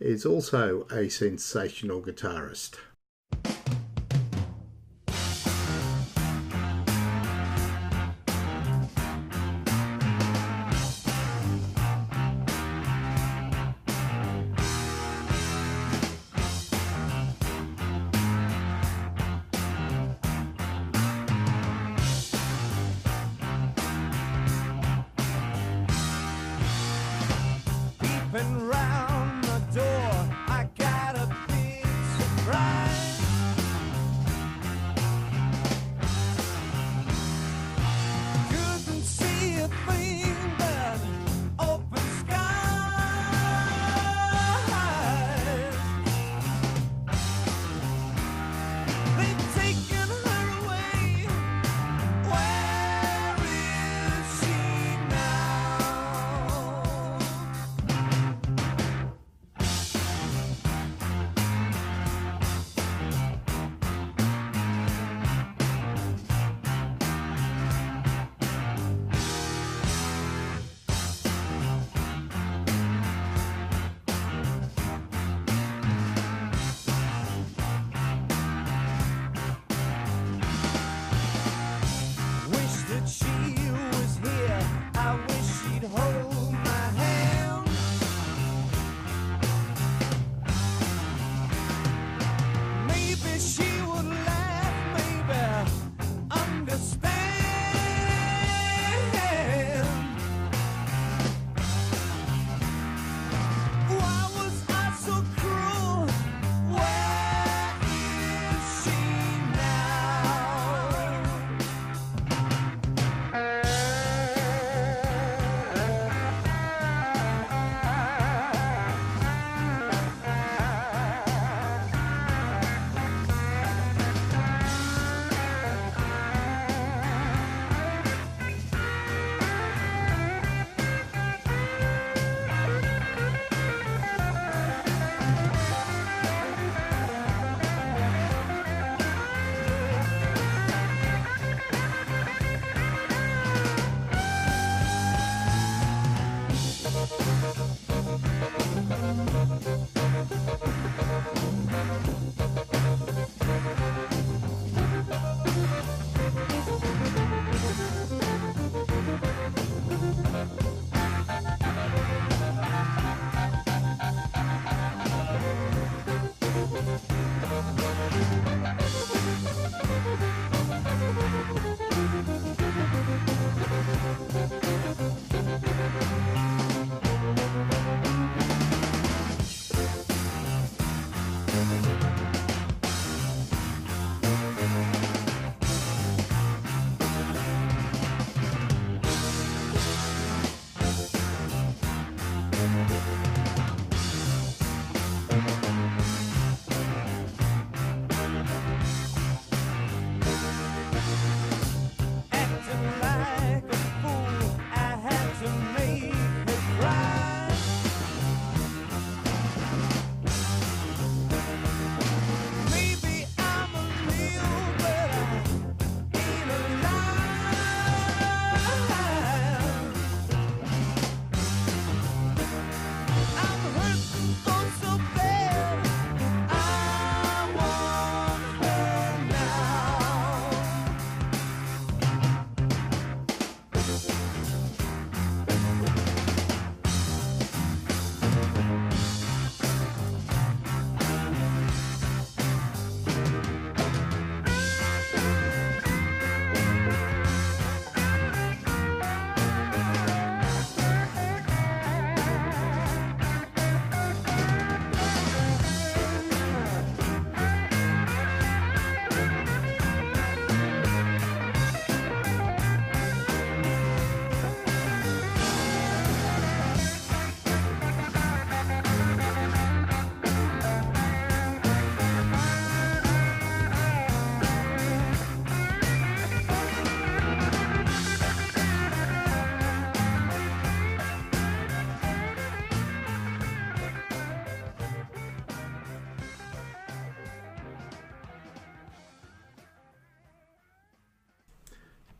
[0.00, 2.76] is also a sensational guitarist.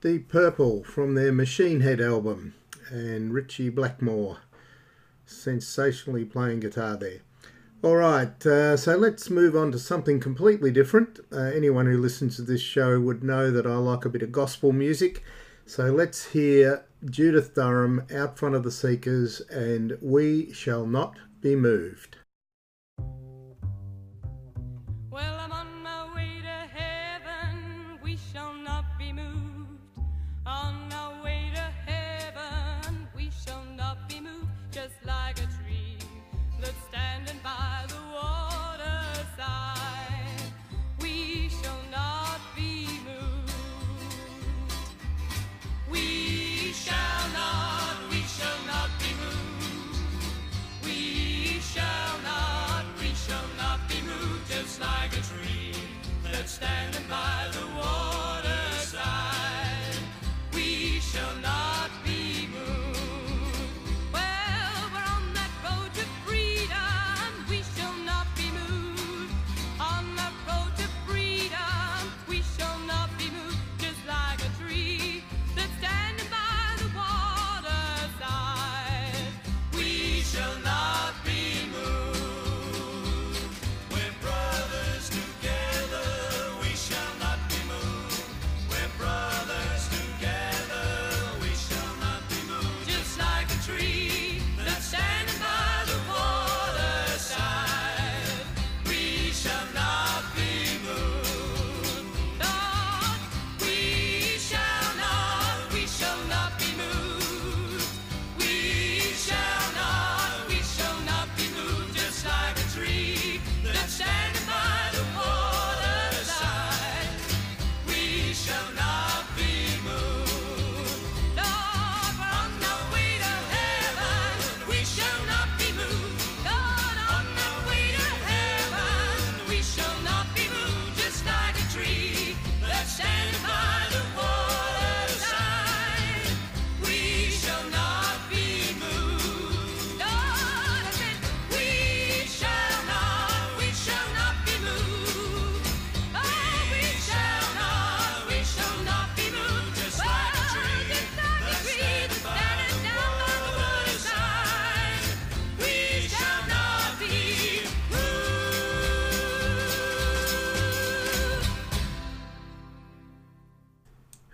[0.09, 2.55] Deep Purple from their Machine Head album,
[2.89, 4.39] and Ritchie Blackmore
[5.27, 7.19] sensationally playing guitar there.
[7.83, 11.21] All right, uh, so let's move on to something completely different.
[11.31, 14.33] Uh, anyone who listens to this show would know that I like a bit of
[14.33, 15.23] gospel music.
[15.67, 21.55] So let's hear Judith Durham out front of the Seekers and We Shall Not Be
[21.55, 22.17] Moved.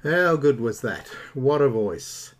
[0.05, 1.09] How good was that?
[1.33, 2.35] What a voice.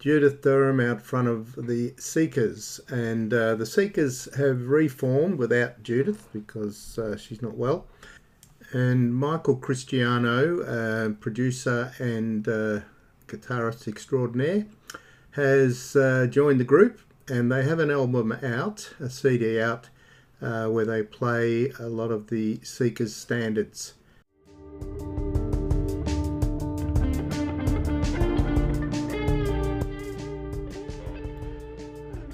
[0.00, 2.80] Judith Durham out front of the Seekers.
[2.88, 7.86] And uh, the Seekers have reformed without Judith because uh, she's not well.
[8.72, 12.80] And Michael Cristiano, uh, producer and uh,
[13.28, 14.66] guitarist extraordinaire,
[15.30, 19.88] has uh, joined the group and they have an album out, a CD out,
[20.42, 23.94] uh, where they play a lot of the Seekers standards.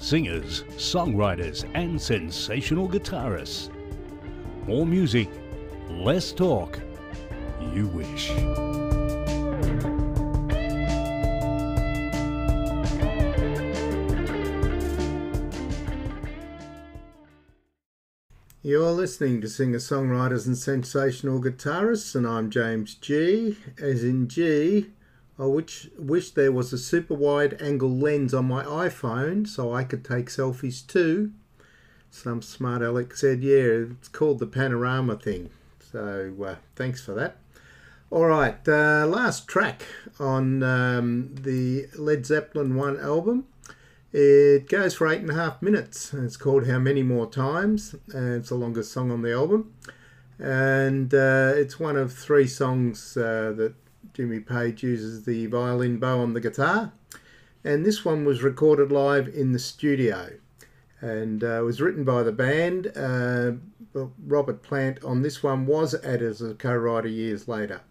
[0.01, 3.69] Singers, songwriters, and sensational guitarists.
[4.65, 5.29] More music,
[5.91, 6.79] less talk.
[7.71, 8.31] You wish.
[18.63, 23.55] You're listening to singer songwriters and sensational guitarists, and I'm James G.
[23.79, 24.87] As in G,
[25.39, 29.83] I wish, wish there was a super wide angle lens on my iPhone so I
[29.83, 31.31] could take selfies too.
[32.09, 35.49] Some smart aleck said, yeah, it's called the panorama thing.
[35.91, 37.37] So uh, thanks for that.
[38.09, 39.85] All right, uh, last track
[40.19, 43.45] on um, the Led Zeppelin 1 album.
[44.11, 46.13] It goes for eight and a half minutes.
[46.13, 49.73] It's called How Many More Times, and it's the longest song on the album.
[50.37, 53.73] And uh, it's one of three songs uh, that
[54.13, 56.91] Jimmy Page uses the violin bow on the guitar.
[57.63, 60.31] And this one was recorded live in the studio
[60.99, 62.91] and uh, was written by the band.
[62.95, 63.53] Uh,
[64.25, 67.81] Robert Plant on this one was added as a co writer years later.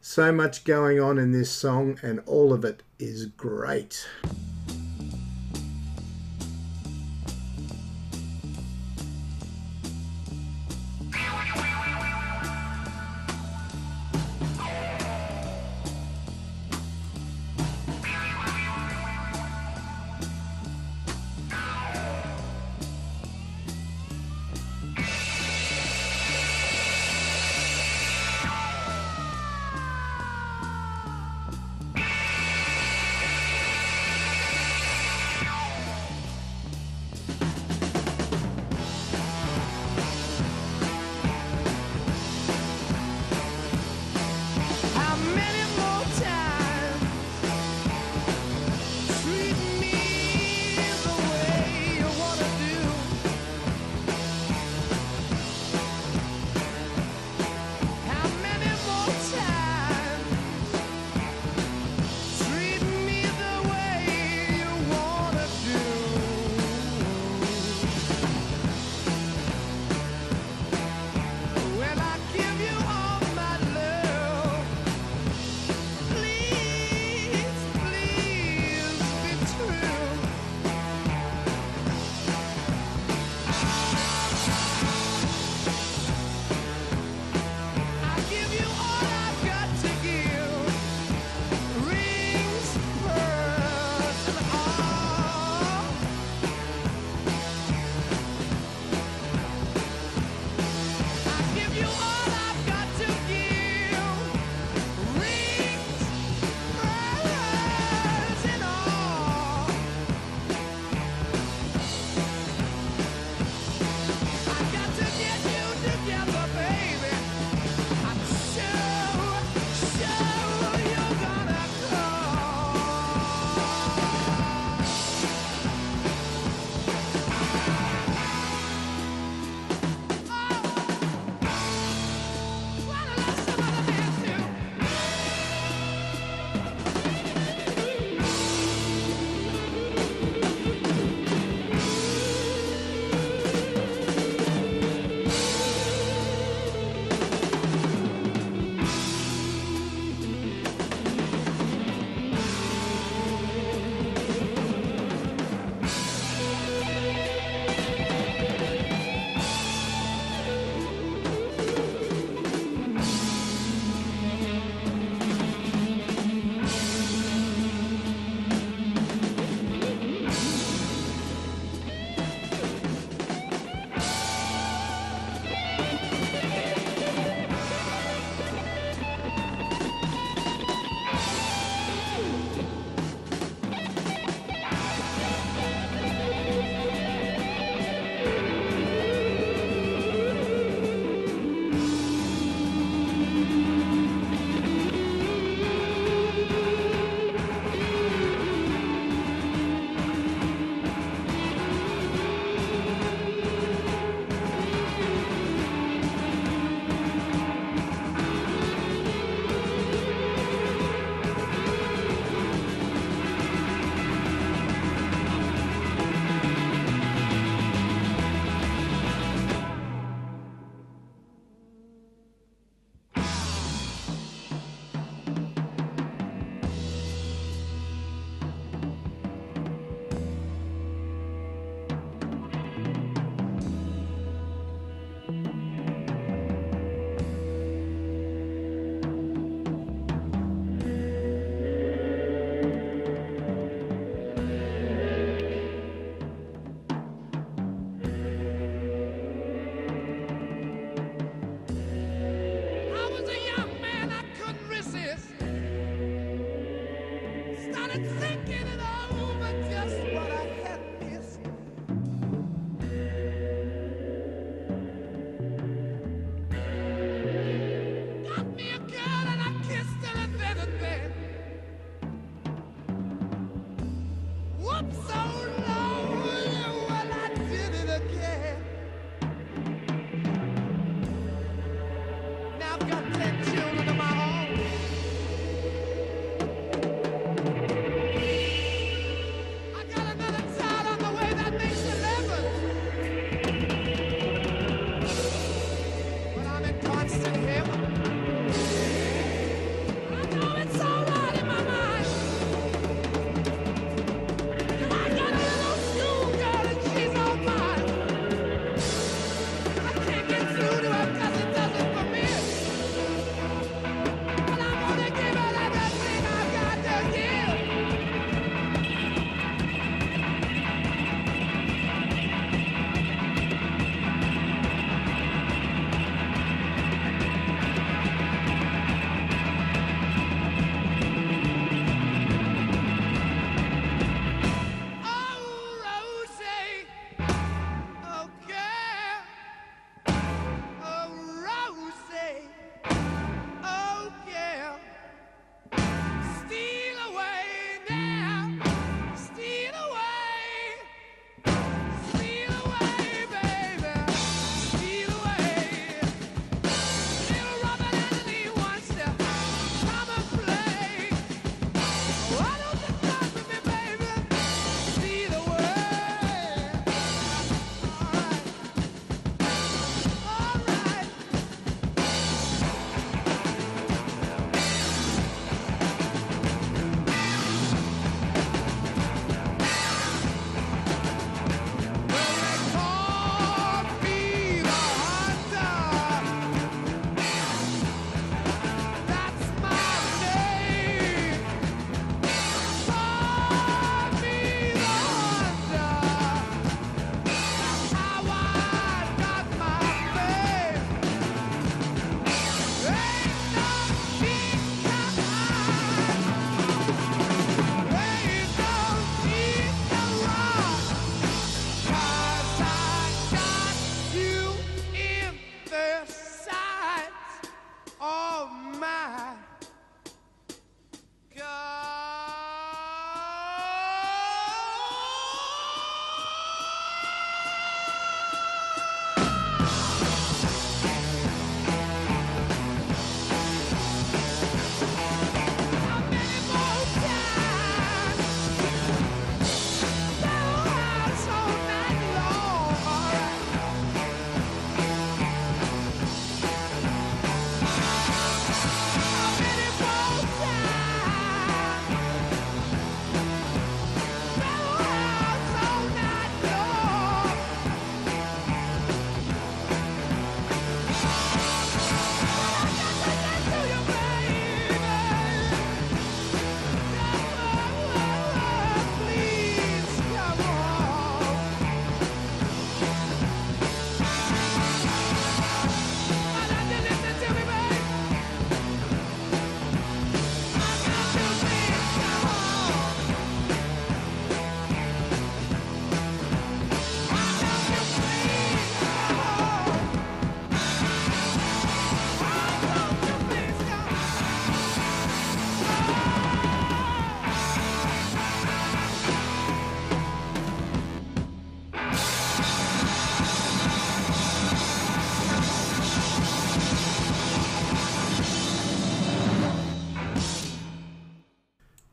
[0.00, 4.06] So much going on in this song, and all of it is great.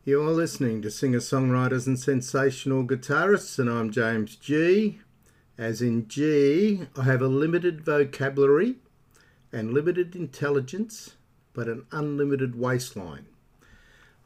[0.08, 5.00] You're listening to singer songwriters and sensational guitarists, and I'm James G.
[5.58, 8.76] As in G, I have a limited vocabulary
[9.52, 11.16] and limited intelligence,
[11.54, 13.26] but an unlimited waistline.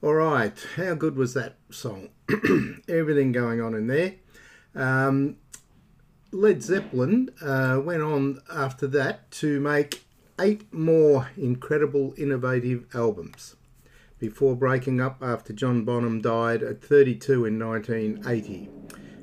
[0.04, 2.10] All right, how good was that song?
[2.90, 4.16] Everything going on in there.
[4.76, 5.38] Um,
[6.34, 10.04] Led Zeppelin uh, went on after that to make
[10.42, 13.56] eight more incredible, innovative albums
[14.20, 18.70] before breaking up after John Bonham died at 32 in 1980.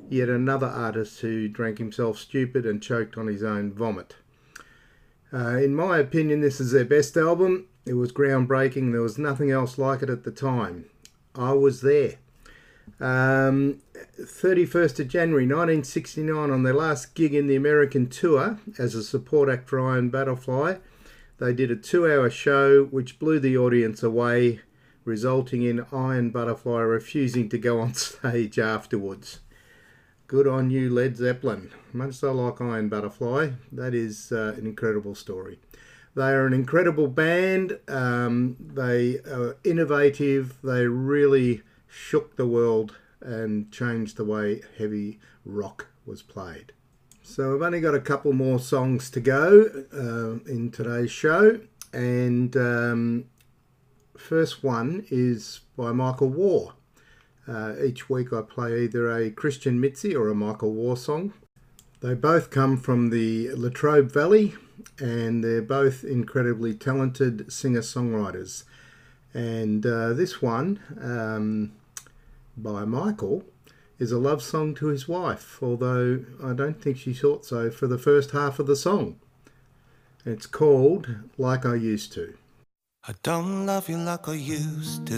[0.09, 4.15] Yet another artist who drank himself stupid and choked on his own vomit.
[5.31, 7.67] Uh, in my opinion, this is their best album.
[7.85, 8.91] It was groundbreaking.
[8.91, 10.85] There was nothing else like it at the time.
[11.35, 12.15] I was there.
[12.99, 13.81] Um,
[14.19, 19.49] 31st of January 1969, on their last gig in the American tour as a support
[19.49, 20.77] act for Iron Butterfly,
[21.37, 24.61] they did a two hour show which blew the audience away,
[25.07, 29.39] resulting in Iron Butterfly refusing to go on stage afterwards.
[30.27, 31.71] Good on you, Led Zeppelin.
[31.93, 35.59] Much I like Iron Butterfly, that is uh, an incredible story.
[36.13, 37.79] They are an incredible band.
[37.87, 40.57] Um, they are innovative.
[40.61, 46.73] They really shook the world and changed the way heavy rock was played.
[47.21, 51.59] So I've only got a couple more songs to go uh, in today's show,
[51.93, 53.25] and um,
[54.27, 56.73] first one is by Michael Waugh.
[57.47, 61.31] Uh, each week I play either a Christian Mitzi or a Michael Waugh song.
[62.01, 64.55] They both come from the Latrobe Valley,
[64.99, 68.65] and they're both incredibly talented singer songwriters.
[69.33, 71.71] And uh, this one um,
[72.57, 73.45] by Michael
[73.97, 77.87] is a love song to his wife, although I don't think she thought so for
[77.87, 79.21] the first half of the song.
[80.25, 82.33] It's called Like I Used to.
[83.09, 85.15] I don't love you like I used to.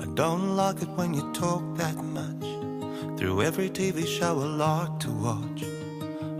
[0.00, 3.18] I don't like it when you talk that much.
[3.18, 5.62] Through every TV show I like to watch.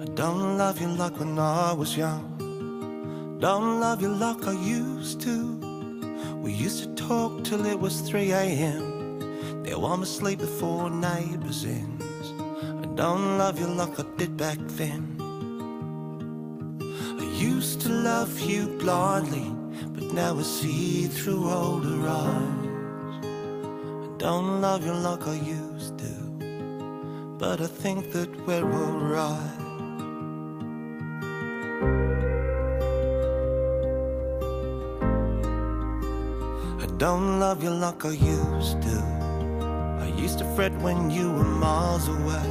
[0.00, 3.38] I don't love you like when I was young.
[3.38, 5.58] Don't love you like I used to.
[6.36, 9.62] We used to talk till it was 3 a.m.
[9.64, 12.32] Now I'm asleep before neighbours ends.
[12.80, 15.18] I don't love you like I did back then.
[17.20, 19.59] I used to love you blindly,
[20.12, 23.24] now I see through older eyes.
[23.24, 26.14] I don't love you like I used to,
[27.38, 29.38] but I think that we're alright.
[36.82, 38.96] I don't love you like I used to.
[40.00, 42.50] I used to fret when you were miles away.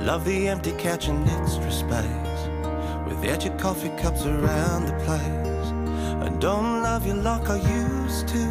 [0.00, 2.48] Love the empty couch and extra space.
[3.06, 5.53] Without your coffee cups around the place.
[6.44, 8.44] Don't love you like I used to.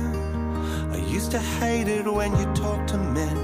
[0.93, 3.37] I used to hate it when you talked to men.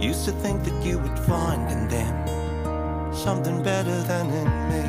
[0.00, 2.14] Used to think that you would find in them
[3.12, 4.84] something better than in me.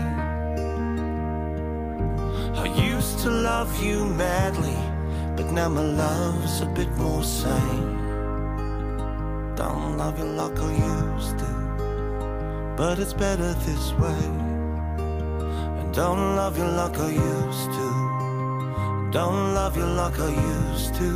[2.62, 4.78] I used to love you madly,
[5.36, 7.98] but now my love's a bit more sane.
[9.56, 14.26] Don't love you like I used to, but it's better this way.
[15.80, 18.07] And don't love you like I used to.
[19.18, 21.10] Don't love you like I used to.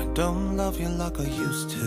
[0.00, 1.86] I don't love you like I used to.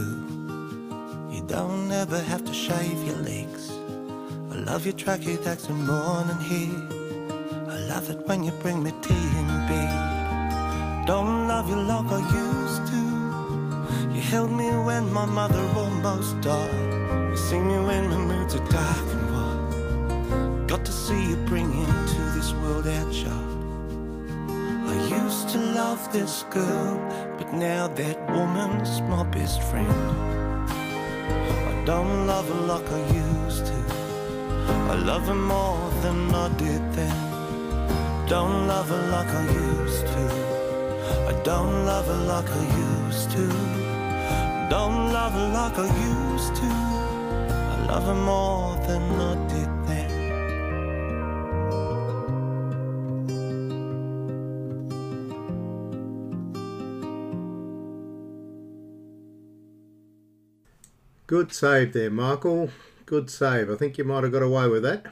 [1.33, 3.71] You don't ever have to shave your legs.
[4.51, 6.77] I love your tracky that's in morning heat
[7.75, 12.19] I love it when you bring me tea and beer Don't love you like I
[12.19, 12.48] used to.
[14.29, 17.31] Held me when my mother almost died.
[17.31, 20.67] You see me when my moods are dark and wild.
[20.67, 23.49] Got to see you bring into this world outshot.
[24.85, 26.93] I used to love this girl,
[27.39, 29.89] but now that woman's my best friend.
[30.69, 33.79] I don't love her like I used to.
[34.93, 37.17] I love her more than I did then.
[38.27, 40.25] Don't love her like I used to.
[41.31, 43.88] I don't love her like I used to.
[44.69, 46.67] Don't love her like I used to.
[46.67, 50.09] I love her more than I did then.
[61.25, 62.69] Good save there, Michael.
[63.07, 63.71] Good save.
[63.71, 65.07] I think you might have got away with that.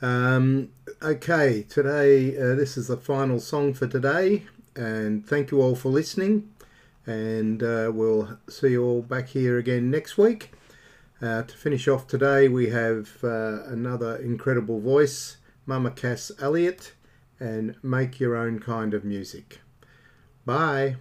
[0.00, 0.68] Um,
[1.02, 4.44] okay, today, uh, this is the final song for today,
[4.76, 6.50] and thank you all for listening.
[7.06, 10.52] And uh, we'll see you all back here again next week.
[11.22, 16.92] Uh, to finish off today, we have uh, another incredible voice, Mama Cass Elliot,
[17.40, 19.60] and Make Your Own Kind of Music.
[20.44, 20.96] Bye.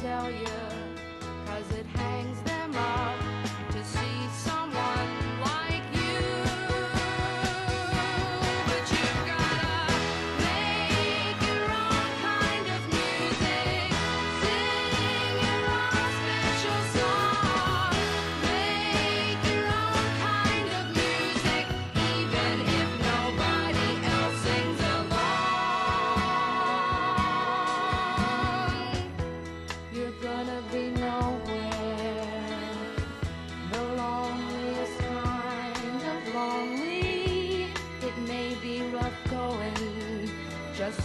[0.00, 0.47] Sell you,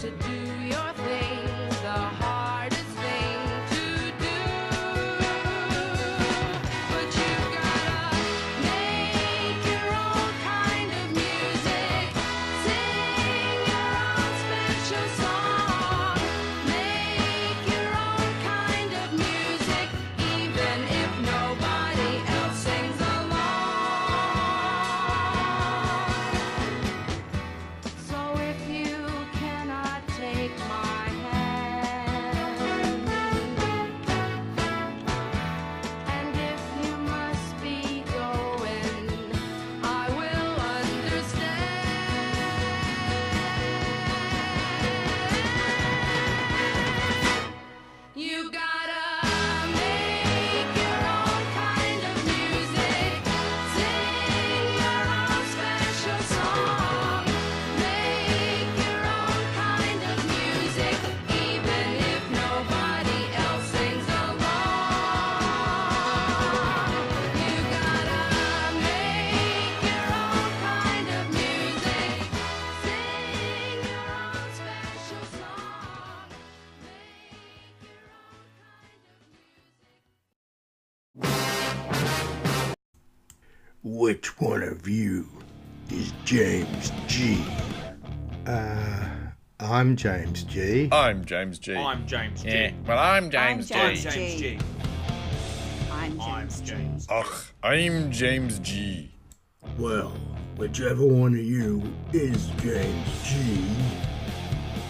[0.04, 0.83] to do your
[87.14, 87.40] G?
[88.44, 89.06] Uh,
[89.60, 90.88] I'm James G.
[90.90, 91.76] I'm James G.
[91.76, 92.48] I'm James G.
[92.48, 94.00] Yeah, well, I'm James I'm G.
[94.02, 94.58] James James G.
[95.92, 96.60] I'm I'm James.
[96.62, 97.06] James.
[97.08, 99.14] Ugh, I'm James G.
[99.78, 100.12] Well,
[100.56, 103.64] whichever one of you is James G,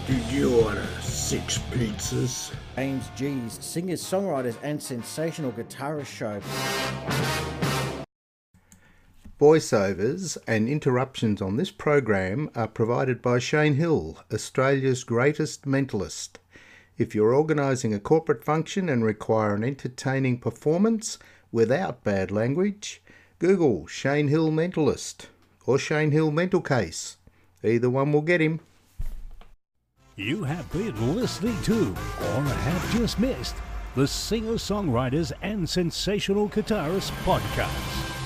[0.07, 2.51] did you order six pizzas?
[2.75, 6.41] James G's singers, songwriters, and sensational guitarist show.
[9.39, 16.37] Voiceovers and interruptions on this program are provided by Shane Hill, Australia's greatest mentalist.
[16.97, 21.19] If you're organising a corporate function and require an entertaining performance
[21.51, 23.01] without bad language,
[23.37, 25.25] Google Shane Hill Mentalist
[25.65, 27.17] or Shane Hill Mental Case.
[27.61, 28.61] Either one will get him.
[30.15, 33.55] You have been listening to, or have just missed,
[33.95, 38.24] the Singer Songwriters and Sensational Guitarists Podcast.